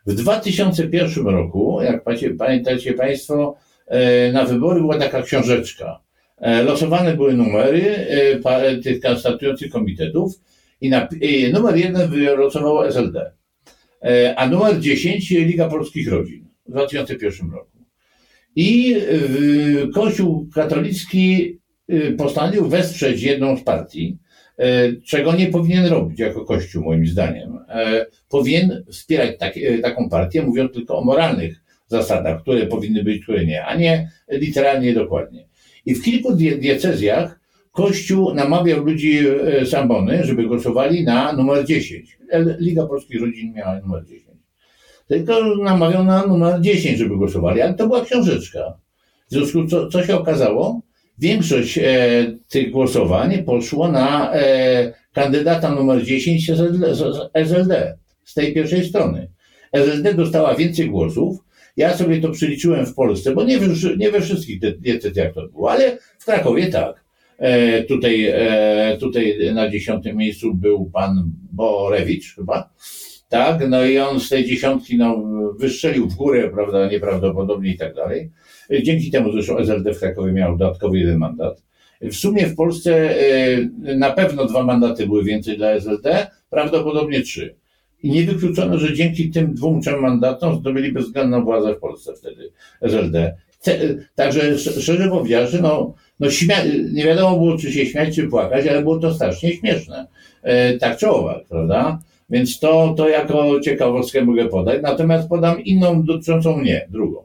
[0.06, 2.04] W 2001 roku, jak
[2.38, 3.56] pamiętacie Państwo,
[3.88, 6.00] e, na wybory była taka książeczka.
[6.66, 8.08] Losowane były numery
[8.84, 10.34] tych statujących komitetów
[10.82, 13.32] i na, i numer jeden wylosowało SLD,
[14.36, 17.78] a numer 10 Liga Polskich Rodzin w 2001 roku.
[18.56, 18.96] I
[19.94, 21.58] Kościół katolicki
[22.18, 24.18] postanowił wesprzeć jedną z partii,
[24.58, 27.60] e, czego nie powinien robić jako Kościół, moim zdaniem.
[27.70, 33.46] E, Powinien wspierać tak, taką partię, mówiąc tylko o moralnych zasadach, które powinny być, które
[33.46, 35.48] nie, a nie literalnie dokładnie.
[35.86, 37.40] I w kilku die- diecezjach
[37.72, 39.20] Kościół namawiał ludzi
[39.64, 42.18] z ambony, żeby głosowali na numer 10.
[42.30, 44.38] L- Liga Polskich Rodzin miała numer 10.
[45.08, 48.60] Tylko namawiał na numer 10, żeby głosowali, ale to była książeczka.
[49.30, 50.82] W związku z co, co się okazało?
[51.20, 51.84] Większość e,
[52.50, 56.60] tych głosowań poszło na e, kandydata numer 10 z
[57.34, 59.28] SLD, z tej pierwszej strony.
[59.72, 61.38] SLD dostała więcej głosów.
[61.78, 65.48] Ja sobie to przeliczyłem w Polsce, bo nie we, nie we wszystkich de- decyzjach to
[65.48, 67.04] było, ale w Krakowie tak.
[67.38, 72.70] E, tutaj, e, tutaj na dziesiątym miejscu był pan Borewicz chyba.
[73.30, 75.24] Tak, no i on z tej dziesiątki no,
[75.60, 78.32] wystrzelił w górę, prawda, nieprawdopodobnie i tak dalej.
[78.84, 81.64] Dzięki temu zresztą SLD w Krakowie miał dodatkowy jeden mandat.
[82.02, 87.56] W sumie w Polsce e, na pewno dwa mandaty były więcej dla SLD, prawdopodobnie trzy.
[88.04, 92.52] I nie wykluczono, że dzięki tym dwóm, trzem mandatom zdobyli bezwzględną władzę w Polsce wtedy
[92.82, 93.36] SLD.
[93.64, 93.80] Te,
[94.16, 98.68] także sz- szczerze powiedziawszy, no, no śmia- nie wiadomo było, czy się śmiać, czy płakać,
[98.68, 100.08] ale było to strasznie śmieszne.
[100.44, 102.00] E, tak czy owak, prawda?
[102.30, 104.82] Więc to, to jako ciekawostkę mogę podać.
[104.82, 107.22] Natomiast podam inną dotyczącą mnie, drugą.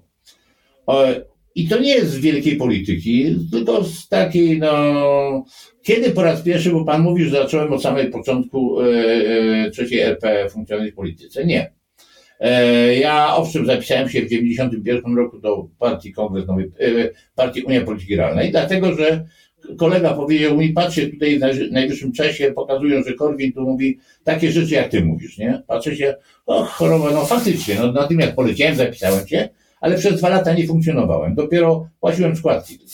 [0.89, 1.21] E,
[1.55, 5.45] I to nie jest z wielkiej polityki, tylko z takiej, no,
[5.83, 10.01] kiedy po raz pierwszy, bo Pan mówi, że zacząłem od samego początku e, e, trzeciej
[10.01, 11.45] RP funkcjonować w polityce.
[11.45, 11.73] Nie.
[12.41, 17.81] E, ja owszem zapisałem się w 91 roku do partii Kongres Nowej, e, partii Unia
[17.81, 19.25] Polityki Realnej, dlatego, że
[19.79, 24.53] kolega powiedział mi, patrzcie tutaj w naj- najwyższym czasie, pokazują, że Korwin tu mówi takie
[24.53, 25.63] rzeczy, jak ty mówisz, nie?
[25.67, 26.15] Patrzę się,
[26.47, 29.49] och, choroba, no faktycznie, no natychmiast poleciałem, zapisałem się,
[29.83, 31.35] ale przez dwa lata nie funkcjonowałem.
[31.35, 32.93] Dopiero płaciłem składki tylko.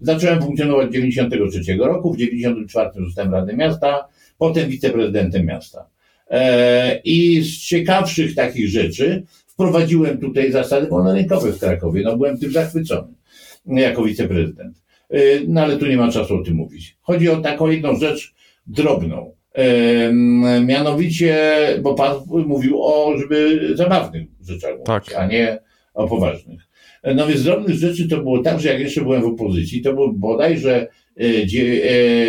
[0.00, 5.86] Zacząłem funkcjonować w 93 roku, w 94 zostałem radnym miasta, potem wiceprezydentem miasta.
[6.30, 12.02] E, I z ciekawszych takich rzeczy wprowadziłem tutaj zasady wolnorynkowe w Krakowie.
[12.04, 13.12] No byłem tym zachwycony
[13.66, 14.82] jako wiceprezydent.
[15.10, 16.96] E, No ale tu nie ma czasu o tym mówić.
[17.00, 18.34] Chodzi o taką jedną rzecz
[18.66, 19.32] drobną.
[19.54, 21.38] Em, Mianowicie,
[21.82, 25.04] bo Pan mówił o, żeby zabawnych rzeczach mówić, Tak.
[25.16, 25.58] a nie
[25.98, 26.60] o poważnych.
[27.14, 29.94] No więc z drobnych rzeczy to było tak, że jak jeszcze byłem w opozycji, to
[29.94, 31.82] był bodajże e, dzie-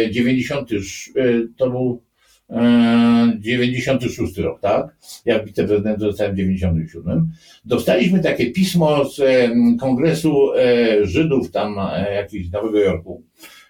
[0.05, 2.01] e, 90, sz- e, to był
[2.49, 4.95] e, 96 rok, tak?
[5.25, 7.29] Ja wiceprezydent zostałem w 97.
[7.65, 9.49] Dostaliśmy takie pismo z e,
[9.79, 13.23] Kongresu e, Żydów tam e, jakiś Nowego Jorku,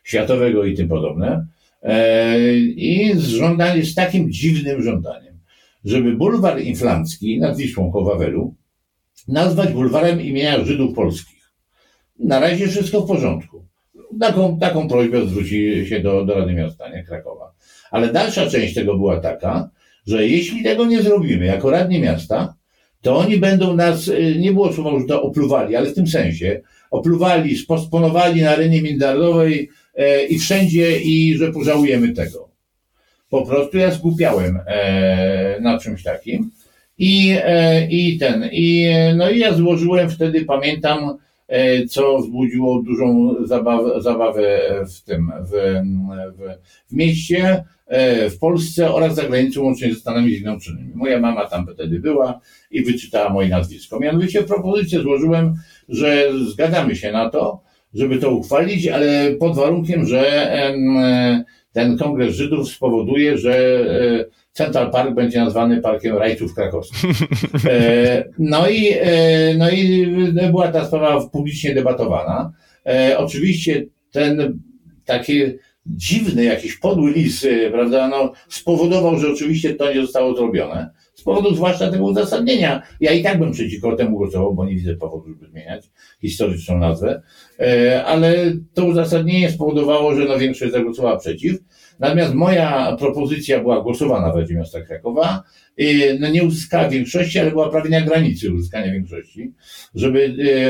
[0.04, 1.46] światowego i tym podobne.
[1.84, 5.40] E, I z żądaniem, z takim dziwnym żądaniem,
[5.86, 8.56] żeby bulwar inflancki nad Wisłą koło Wawelu
[9.28, 11.52] nazwać bulwarem imienia Żydów polskich.
[12.20, 13.66] Na razie wszystko w porządku.
[14.20, 17.54] Taką, taką prośbę zwróci się do, do Rady Miasta, nie Krakowa.
[17.92, 19.70] Ale dalsza część tego była taka,
[20.08, 22.56] że jeśli tego nie zrobimy jako radni miasta,
[23.02, 26.62] to oni będą nas, y, nie było słowa użyte, opluwali, ale w tym sensie,
[26.92, 32.50] opluwali, sposponowali na arenie międzynarodowej e, i wszędzie i że pożałujemy tego.
[33.30, 36.52] Po prostu ja zgłupiałem e, na czymś takim.
[37.00, 42.82] I, e, i ten, i, e, no i ja złożyłem wtedy, pamiętam, e, co wzbudziło
[42.82, 44.60] dużą zabawę, zabawę
[44.96, 45.52] w tym, w,
[46.38, 46.42] w,
[46.90, 47.64] w mieście,
[48.30, 50.92] w Polsce oraz za granicą, łącznie ze Stanami Zjednoczonymi.
[50.96, 52.40] Moja mama tam wtedy była
[52.72, 54.00] i wyczytała moje nazwisko.
[54.00, 55.56] Mianowicie propozycję złożyłem,
[55.90, 57.62] że zgadzamy się na to,
[57.94, 60.52] żeby to uchwalić, ale pod warunkiem, że
[61.74, 63.86] ten Kongres Żydów spowoduje, że
[64.60, 67.04] Central Park będzie nazwany Parkiem Rajców Krakowskich.
[67.66, 70.08] E, No i, e, no i
[70.52, 72.52] była ta sprawa publicznie debatowana.
[72.86, 74.60] E, Oczywiście ten
[75.06, 75.42] taki
[75.86, 80.90] dziwny, jakiś podły lis, e, prawda, no, spowodował, że oczywiście to nie zostało zrobione.
[81.14, 82.82] Z powodu zwłaszcza tego uzasadnienia.
[83.00, 85.90] Ja i tak bym przeciwko temu głosował, bo nie widzę powodu, żeby zmieniać
[86.22, 87.22] historyczną nazwę.
[88.06, 91.58] Ale to uzasadnienie spowodowało, że no większość zagłosowała przeciw.
[92.00, 95.44] Natomiast moja propozycja była głosowana w Radzie Miasta Krakowa.
[96.20, 99.54] No nie uzyskała większości, ale była prawie na granicy uzyskania większości,
[99.96, 100.20] żeby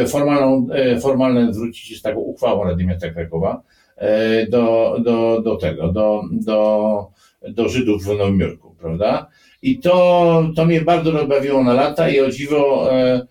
[0.04, 3.62] y, formalną, y, formalne zwrócić się z taką uchwałą Rady Miasta Krakowa
[3.98, 7.08] y, do, do, do tego, do, do,
[7.50, 9.30] do Żydów w Nowym Jorku, prawda?
[9.62, 13.28] I to, to mnie bardzo rozbawiło na lata i o dziwo e,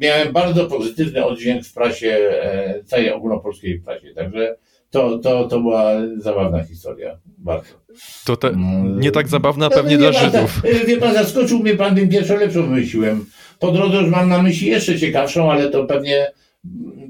[0.00, 2.08] miałem bardzo pozytywny oddźwięk w prasie,
[2.42, 4.14] e, całej ogólnopolskiej prasie.
[4.14, 4.56] Także
[4.94, 7.18] to, to, to była zabawna historia.
[7.38, 7.68] Bardzo.
[8.26, 9.00] To te, Mm.
[9.00, 10.60] nie tak zabawna No, pewnie wie dla pan, Żydów.
[10.62, 13.24] tak, Wie pan, zaskoczył mnie pan, tym pierwszą lepszą wymyśliłem.
[13.58, 16.26] Po drodze już mam na myśli jeszcze ciekawszą, ale to pewnie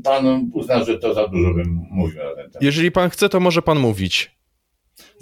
[0.04, 2.62] pan uzna, że to za dużo bym mówił na ten temat.
[2.62, 4.30] Jeżeli pan chce, to może pan mówić.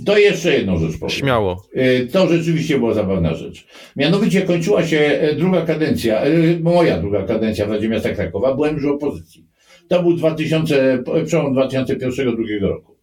[0.06, 1.10] To jeszcze jedną rzecz powiem.
[1.16, 1.66] Śmiało.
[1.76, 3.66] Y, To rzeczywiście była zabawna rzecz.
[3.96, 6.22] Mianowicie kończyła się e, druga kadencja,
[6.62, 9.46] moja druga kadencja w Radzie Miasta Krakowa, byłem już w opozycji.
[9.88, 12.96] To był 2000, przełom 2001-2002 roku.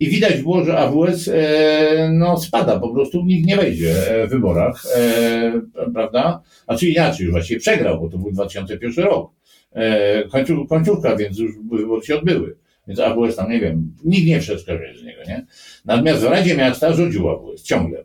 [0.00, 4.30] I widać było, że AWS e, no, spada, po prostu nikt nie wejdzie e, w
[4.30, 5.52] wyborach, e,
[5.94, 6.42] prawda?
[6.64, 9.30] Znaczy inaczej, już właściwie przegrał, bo to był 2001 rok.
[9.72, 12.56] E, końców, końcówka, więc już wybory się odbyły.
[12.88, 15.46] Więc AWS tam, nie wiem, nikt nie wszedł z niego, nie?
[15.84, 18.04] Natomiast w Radzie Miasta rządził AWS ciągle.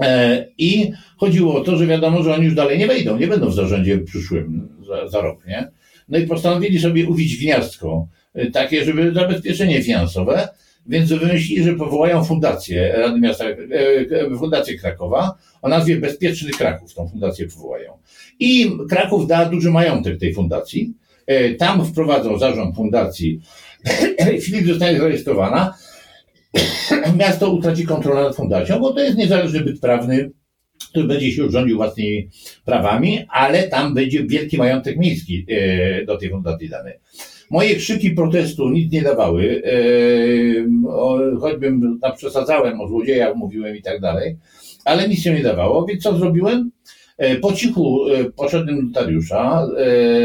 [0.00, 3.48] E, I chodziło o to, że wiadomo, że oni już dalej nie wejdą, nie będą
[3.48, 5.70] w zarządzie przyszłym za, za rok, nie?
[6.08, 10.48] No i postanowili sobie uwić gniazdko, e, takie, żeby zabezpieczenie finansowe,
[10.86, 13.54] więc wymyślili, że powołają fundację Rady Miasta, e,
[14.10, 17.92] e, Fundację Krakowa o nazwie Bezpieczny Kraków, tą fundację powołają.
[18.40, 20.94] I Kraków da duży majątek tej fundacji,
[21.28, 23.40] E, tam wprowadzą zarząd fundacji,
[24.42, 25.74] Filip zostanie zarejestrowana,
[27.18, 30.30] miasto utraci kontrolę nad fundacją, bo to jest niezależny byt prawny,
[30.88, 32.28] który będzie się rządził własnymi
[32.64, 36.92] prawami, ale tam będzie wielki majątek miejski e, do tej fundacji dany.
[37.50, 39.70] Moje krzyki protestu nic nie dawały, e,
[41.40, 44.36] choćbym tam przesadzałem, o złodziejach mówiłem i tak dalej,
[44.84, 46.70] ale nic się nie dawało, więc co zrobiłem?
[47.18, 49.66] E, Po cichu e, poszedłem do notariusza,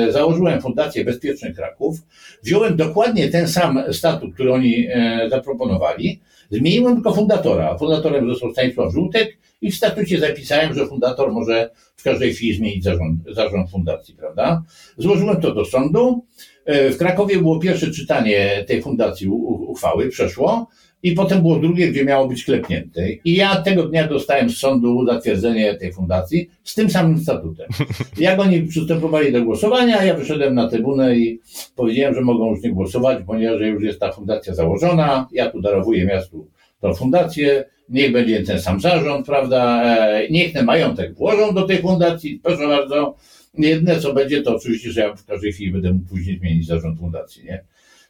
[0.08, 1.98] e, założyłem Fundację Bezpieczny Kraków,
[2.44, 4.88] wziąłem dokładnie ten sam statut, który oni
[5.30, 6.20] zaproponowali,
[6.52, 7.78] zmieniłem tylko fundatora.
[7.78, 12.84] Fundatorem został Stanisław Żółtek i w statucie zapisałem, że fundator może w każdej chwili zmienić
[12.84, 14.64] zarząd, zarząd fundacji, prawda?
[14.98, 16.26] Złożyłem to do sądu.
[16.66, 20.68] W Krakowie było pierwsze czytanie tej fundacji uchwały, przeszło.
[21.04, 23.12] I potem było drugie, gdzie miało być klepnięte.
[23.12, 27.68] I ja tego dnia dostałem z sądu zatwierdzenie tej fundacji z tym samym statutem.
[28.18, 31.40] Jak oni przystępowali do głosowania, ja wyszedłem na trybunę i
[31.76, 35.28] powiedziałem, że mogą już nie głosować, ponieważ już jest ta fundacja założona.
[35.32, 36.48] Ja tu darowuję miastu
[36.80, 37.66] tą fundację.
[37.90, 39.84] Niech będzie ten sam zarząd, prawda?
[39.84, 42.40] E, Niech ten majątek włożą do tej fundacji.
[42.44, 43.16] Proszę bardzo.
[43.58, 47.00] Jedyne co będzie, to oczywiście, że ja w każdej chwili będę mógł później zmienić zarząd
[47.00, 47.64] fundacji, nie?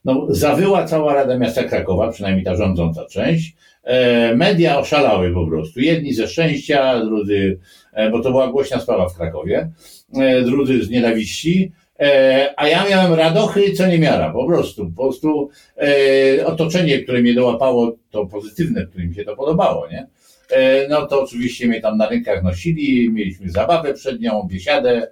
[0.05, 3.55] No, zawyła cała Rada Miasta Krakowa, przynajmniej ta rządząca część.
[3.83, 5.79] E, media oszalały po prostu.
[5.79, 7.59] Jedni ze szczęścia, drudzy,
[7.93, 9.71] e, bo to była głośna sprawa w Krakowie,
[10.15, 11.71] e, drudzy z nienawiści.
[11.99, 14.91] E, a ja miałem radochy, co nie miara, po prostu.
[14.95, 20.07] Po prostu e, otoczenie, które mnie dołapało, to pozytywne, które mi się to podobało, nie?
[20.49, 25.07] e, no to oczywiście mnie tam na rękach nosili, mieliśmy zabawę przed nią, biesiadę,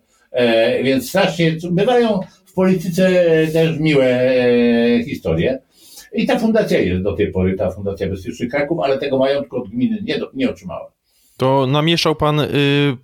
[0.84, 2.20] więc strasznie, bywają
[2.52, 3.10] w polityce
[3.54, 5.60] też miłe e, historie.
[6.14, 9.70] I ta fundacja jest do tej pory, ta Fundacja Bezpiecznych Kraków, ale tego majątku od
[9.70, 10.91] gminy nie, do- nie otrzymała.
[11.38, 12.47] To namieszał pan y,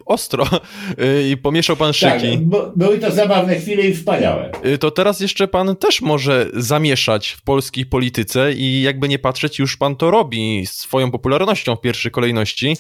[0.06, 2.38] ostro y, i pomieszał pan Tak, szyki.
[2.38, 4.52] bo, były to zabawne chwile i wspaniałe.
[4.66, 9.60] Y, To teraz jeszcze pan też może zamieszać w polskiej polityce i jakby nie patrzeć,
[9.60, 12.74] już pan to robi swoją popularnością w pierwszej kolejności.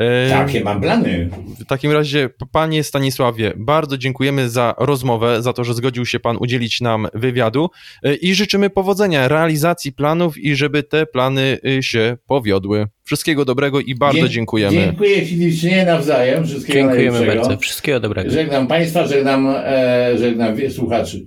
[0.00, 1.30] Y, Takie mam plany.
[1.60, 6.36] W takim razie, panie Stanisławie, bardzo dziękujemy za rozmowę, za to, że zgodził się pan
[6.40, 7.70] udzielić nam wywiadu
[8.06, 12.86] y, i życzymy powodzenia realizacji planów i żeby te plany y, się powiodły.
[13.04, 14.76] Wszystkiego dobrego i bardzo Dzie- dziękujemy.
[14.76, 16.46] Dziękuję ślicznie nawzajem.
[16.46, 17.58] Wszystkiego Dziękujemy bardzo.
[17.58, 18.30] Wszystkiego dobrego.
[18.30, 21.26] Żegnam Państwa, żegnam, e, żegnam słuchaczy.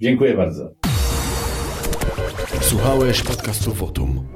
[0.00, 0.70] Dziękuję bardzo.
[2.60, 4.28] Słuchałeś podcastu Wotum.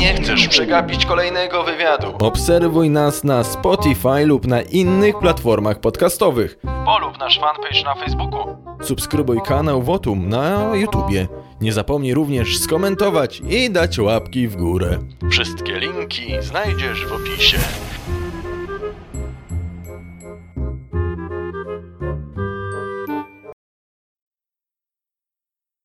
[0.00, 6.58] Nie chcesz przegapić kolejnego wywiadu, Obserwuj nas na Spotify lub na innych platformach podcastowych.
[6.84, 8.56] polub nasz fanpage na Facebooku.
[8.82, 11.28] Subskrybuj kanał Wotum na YouTubie.
[11.60, 14.98] Nie zapomnij również skomentować i dać łapki w górę.
[15.30, 17.58] Wszystkie linki znajdziesz w opisie.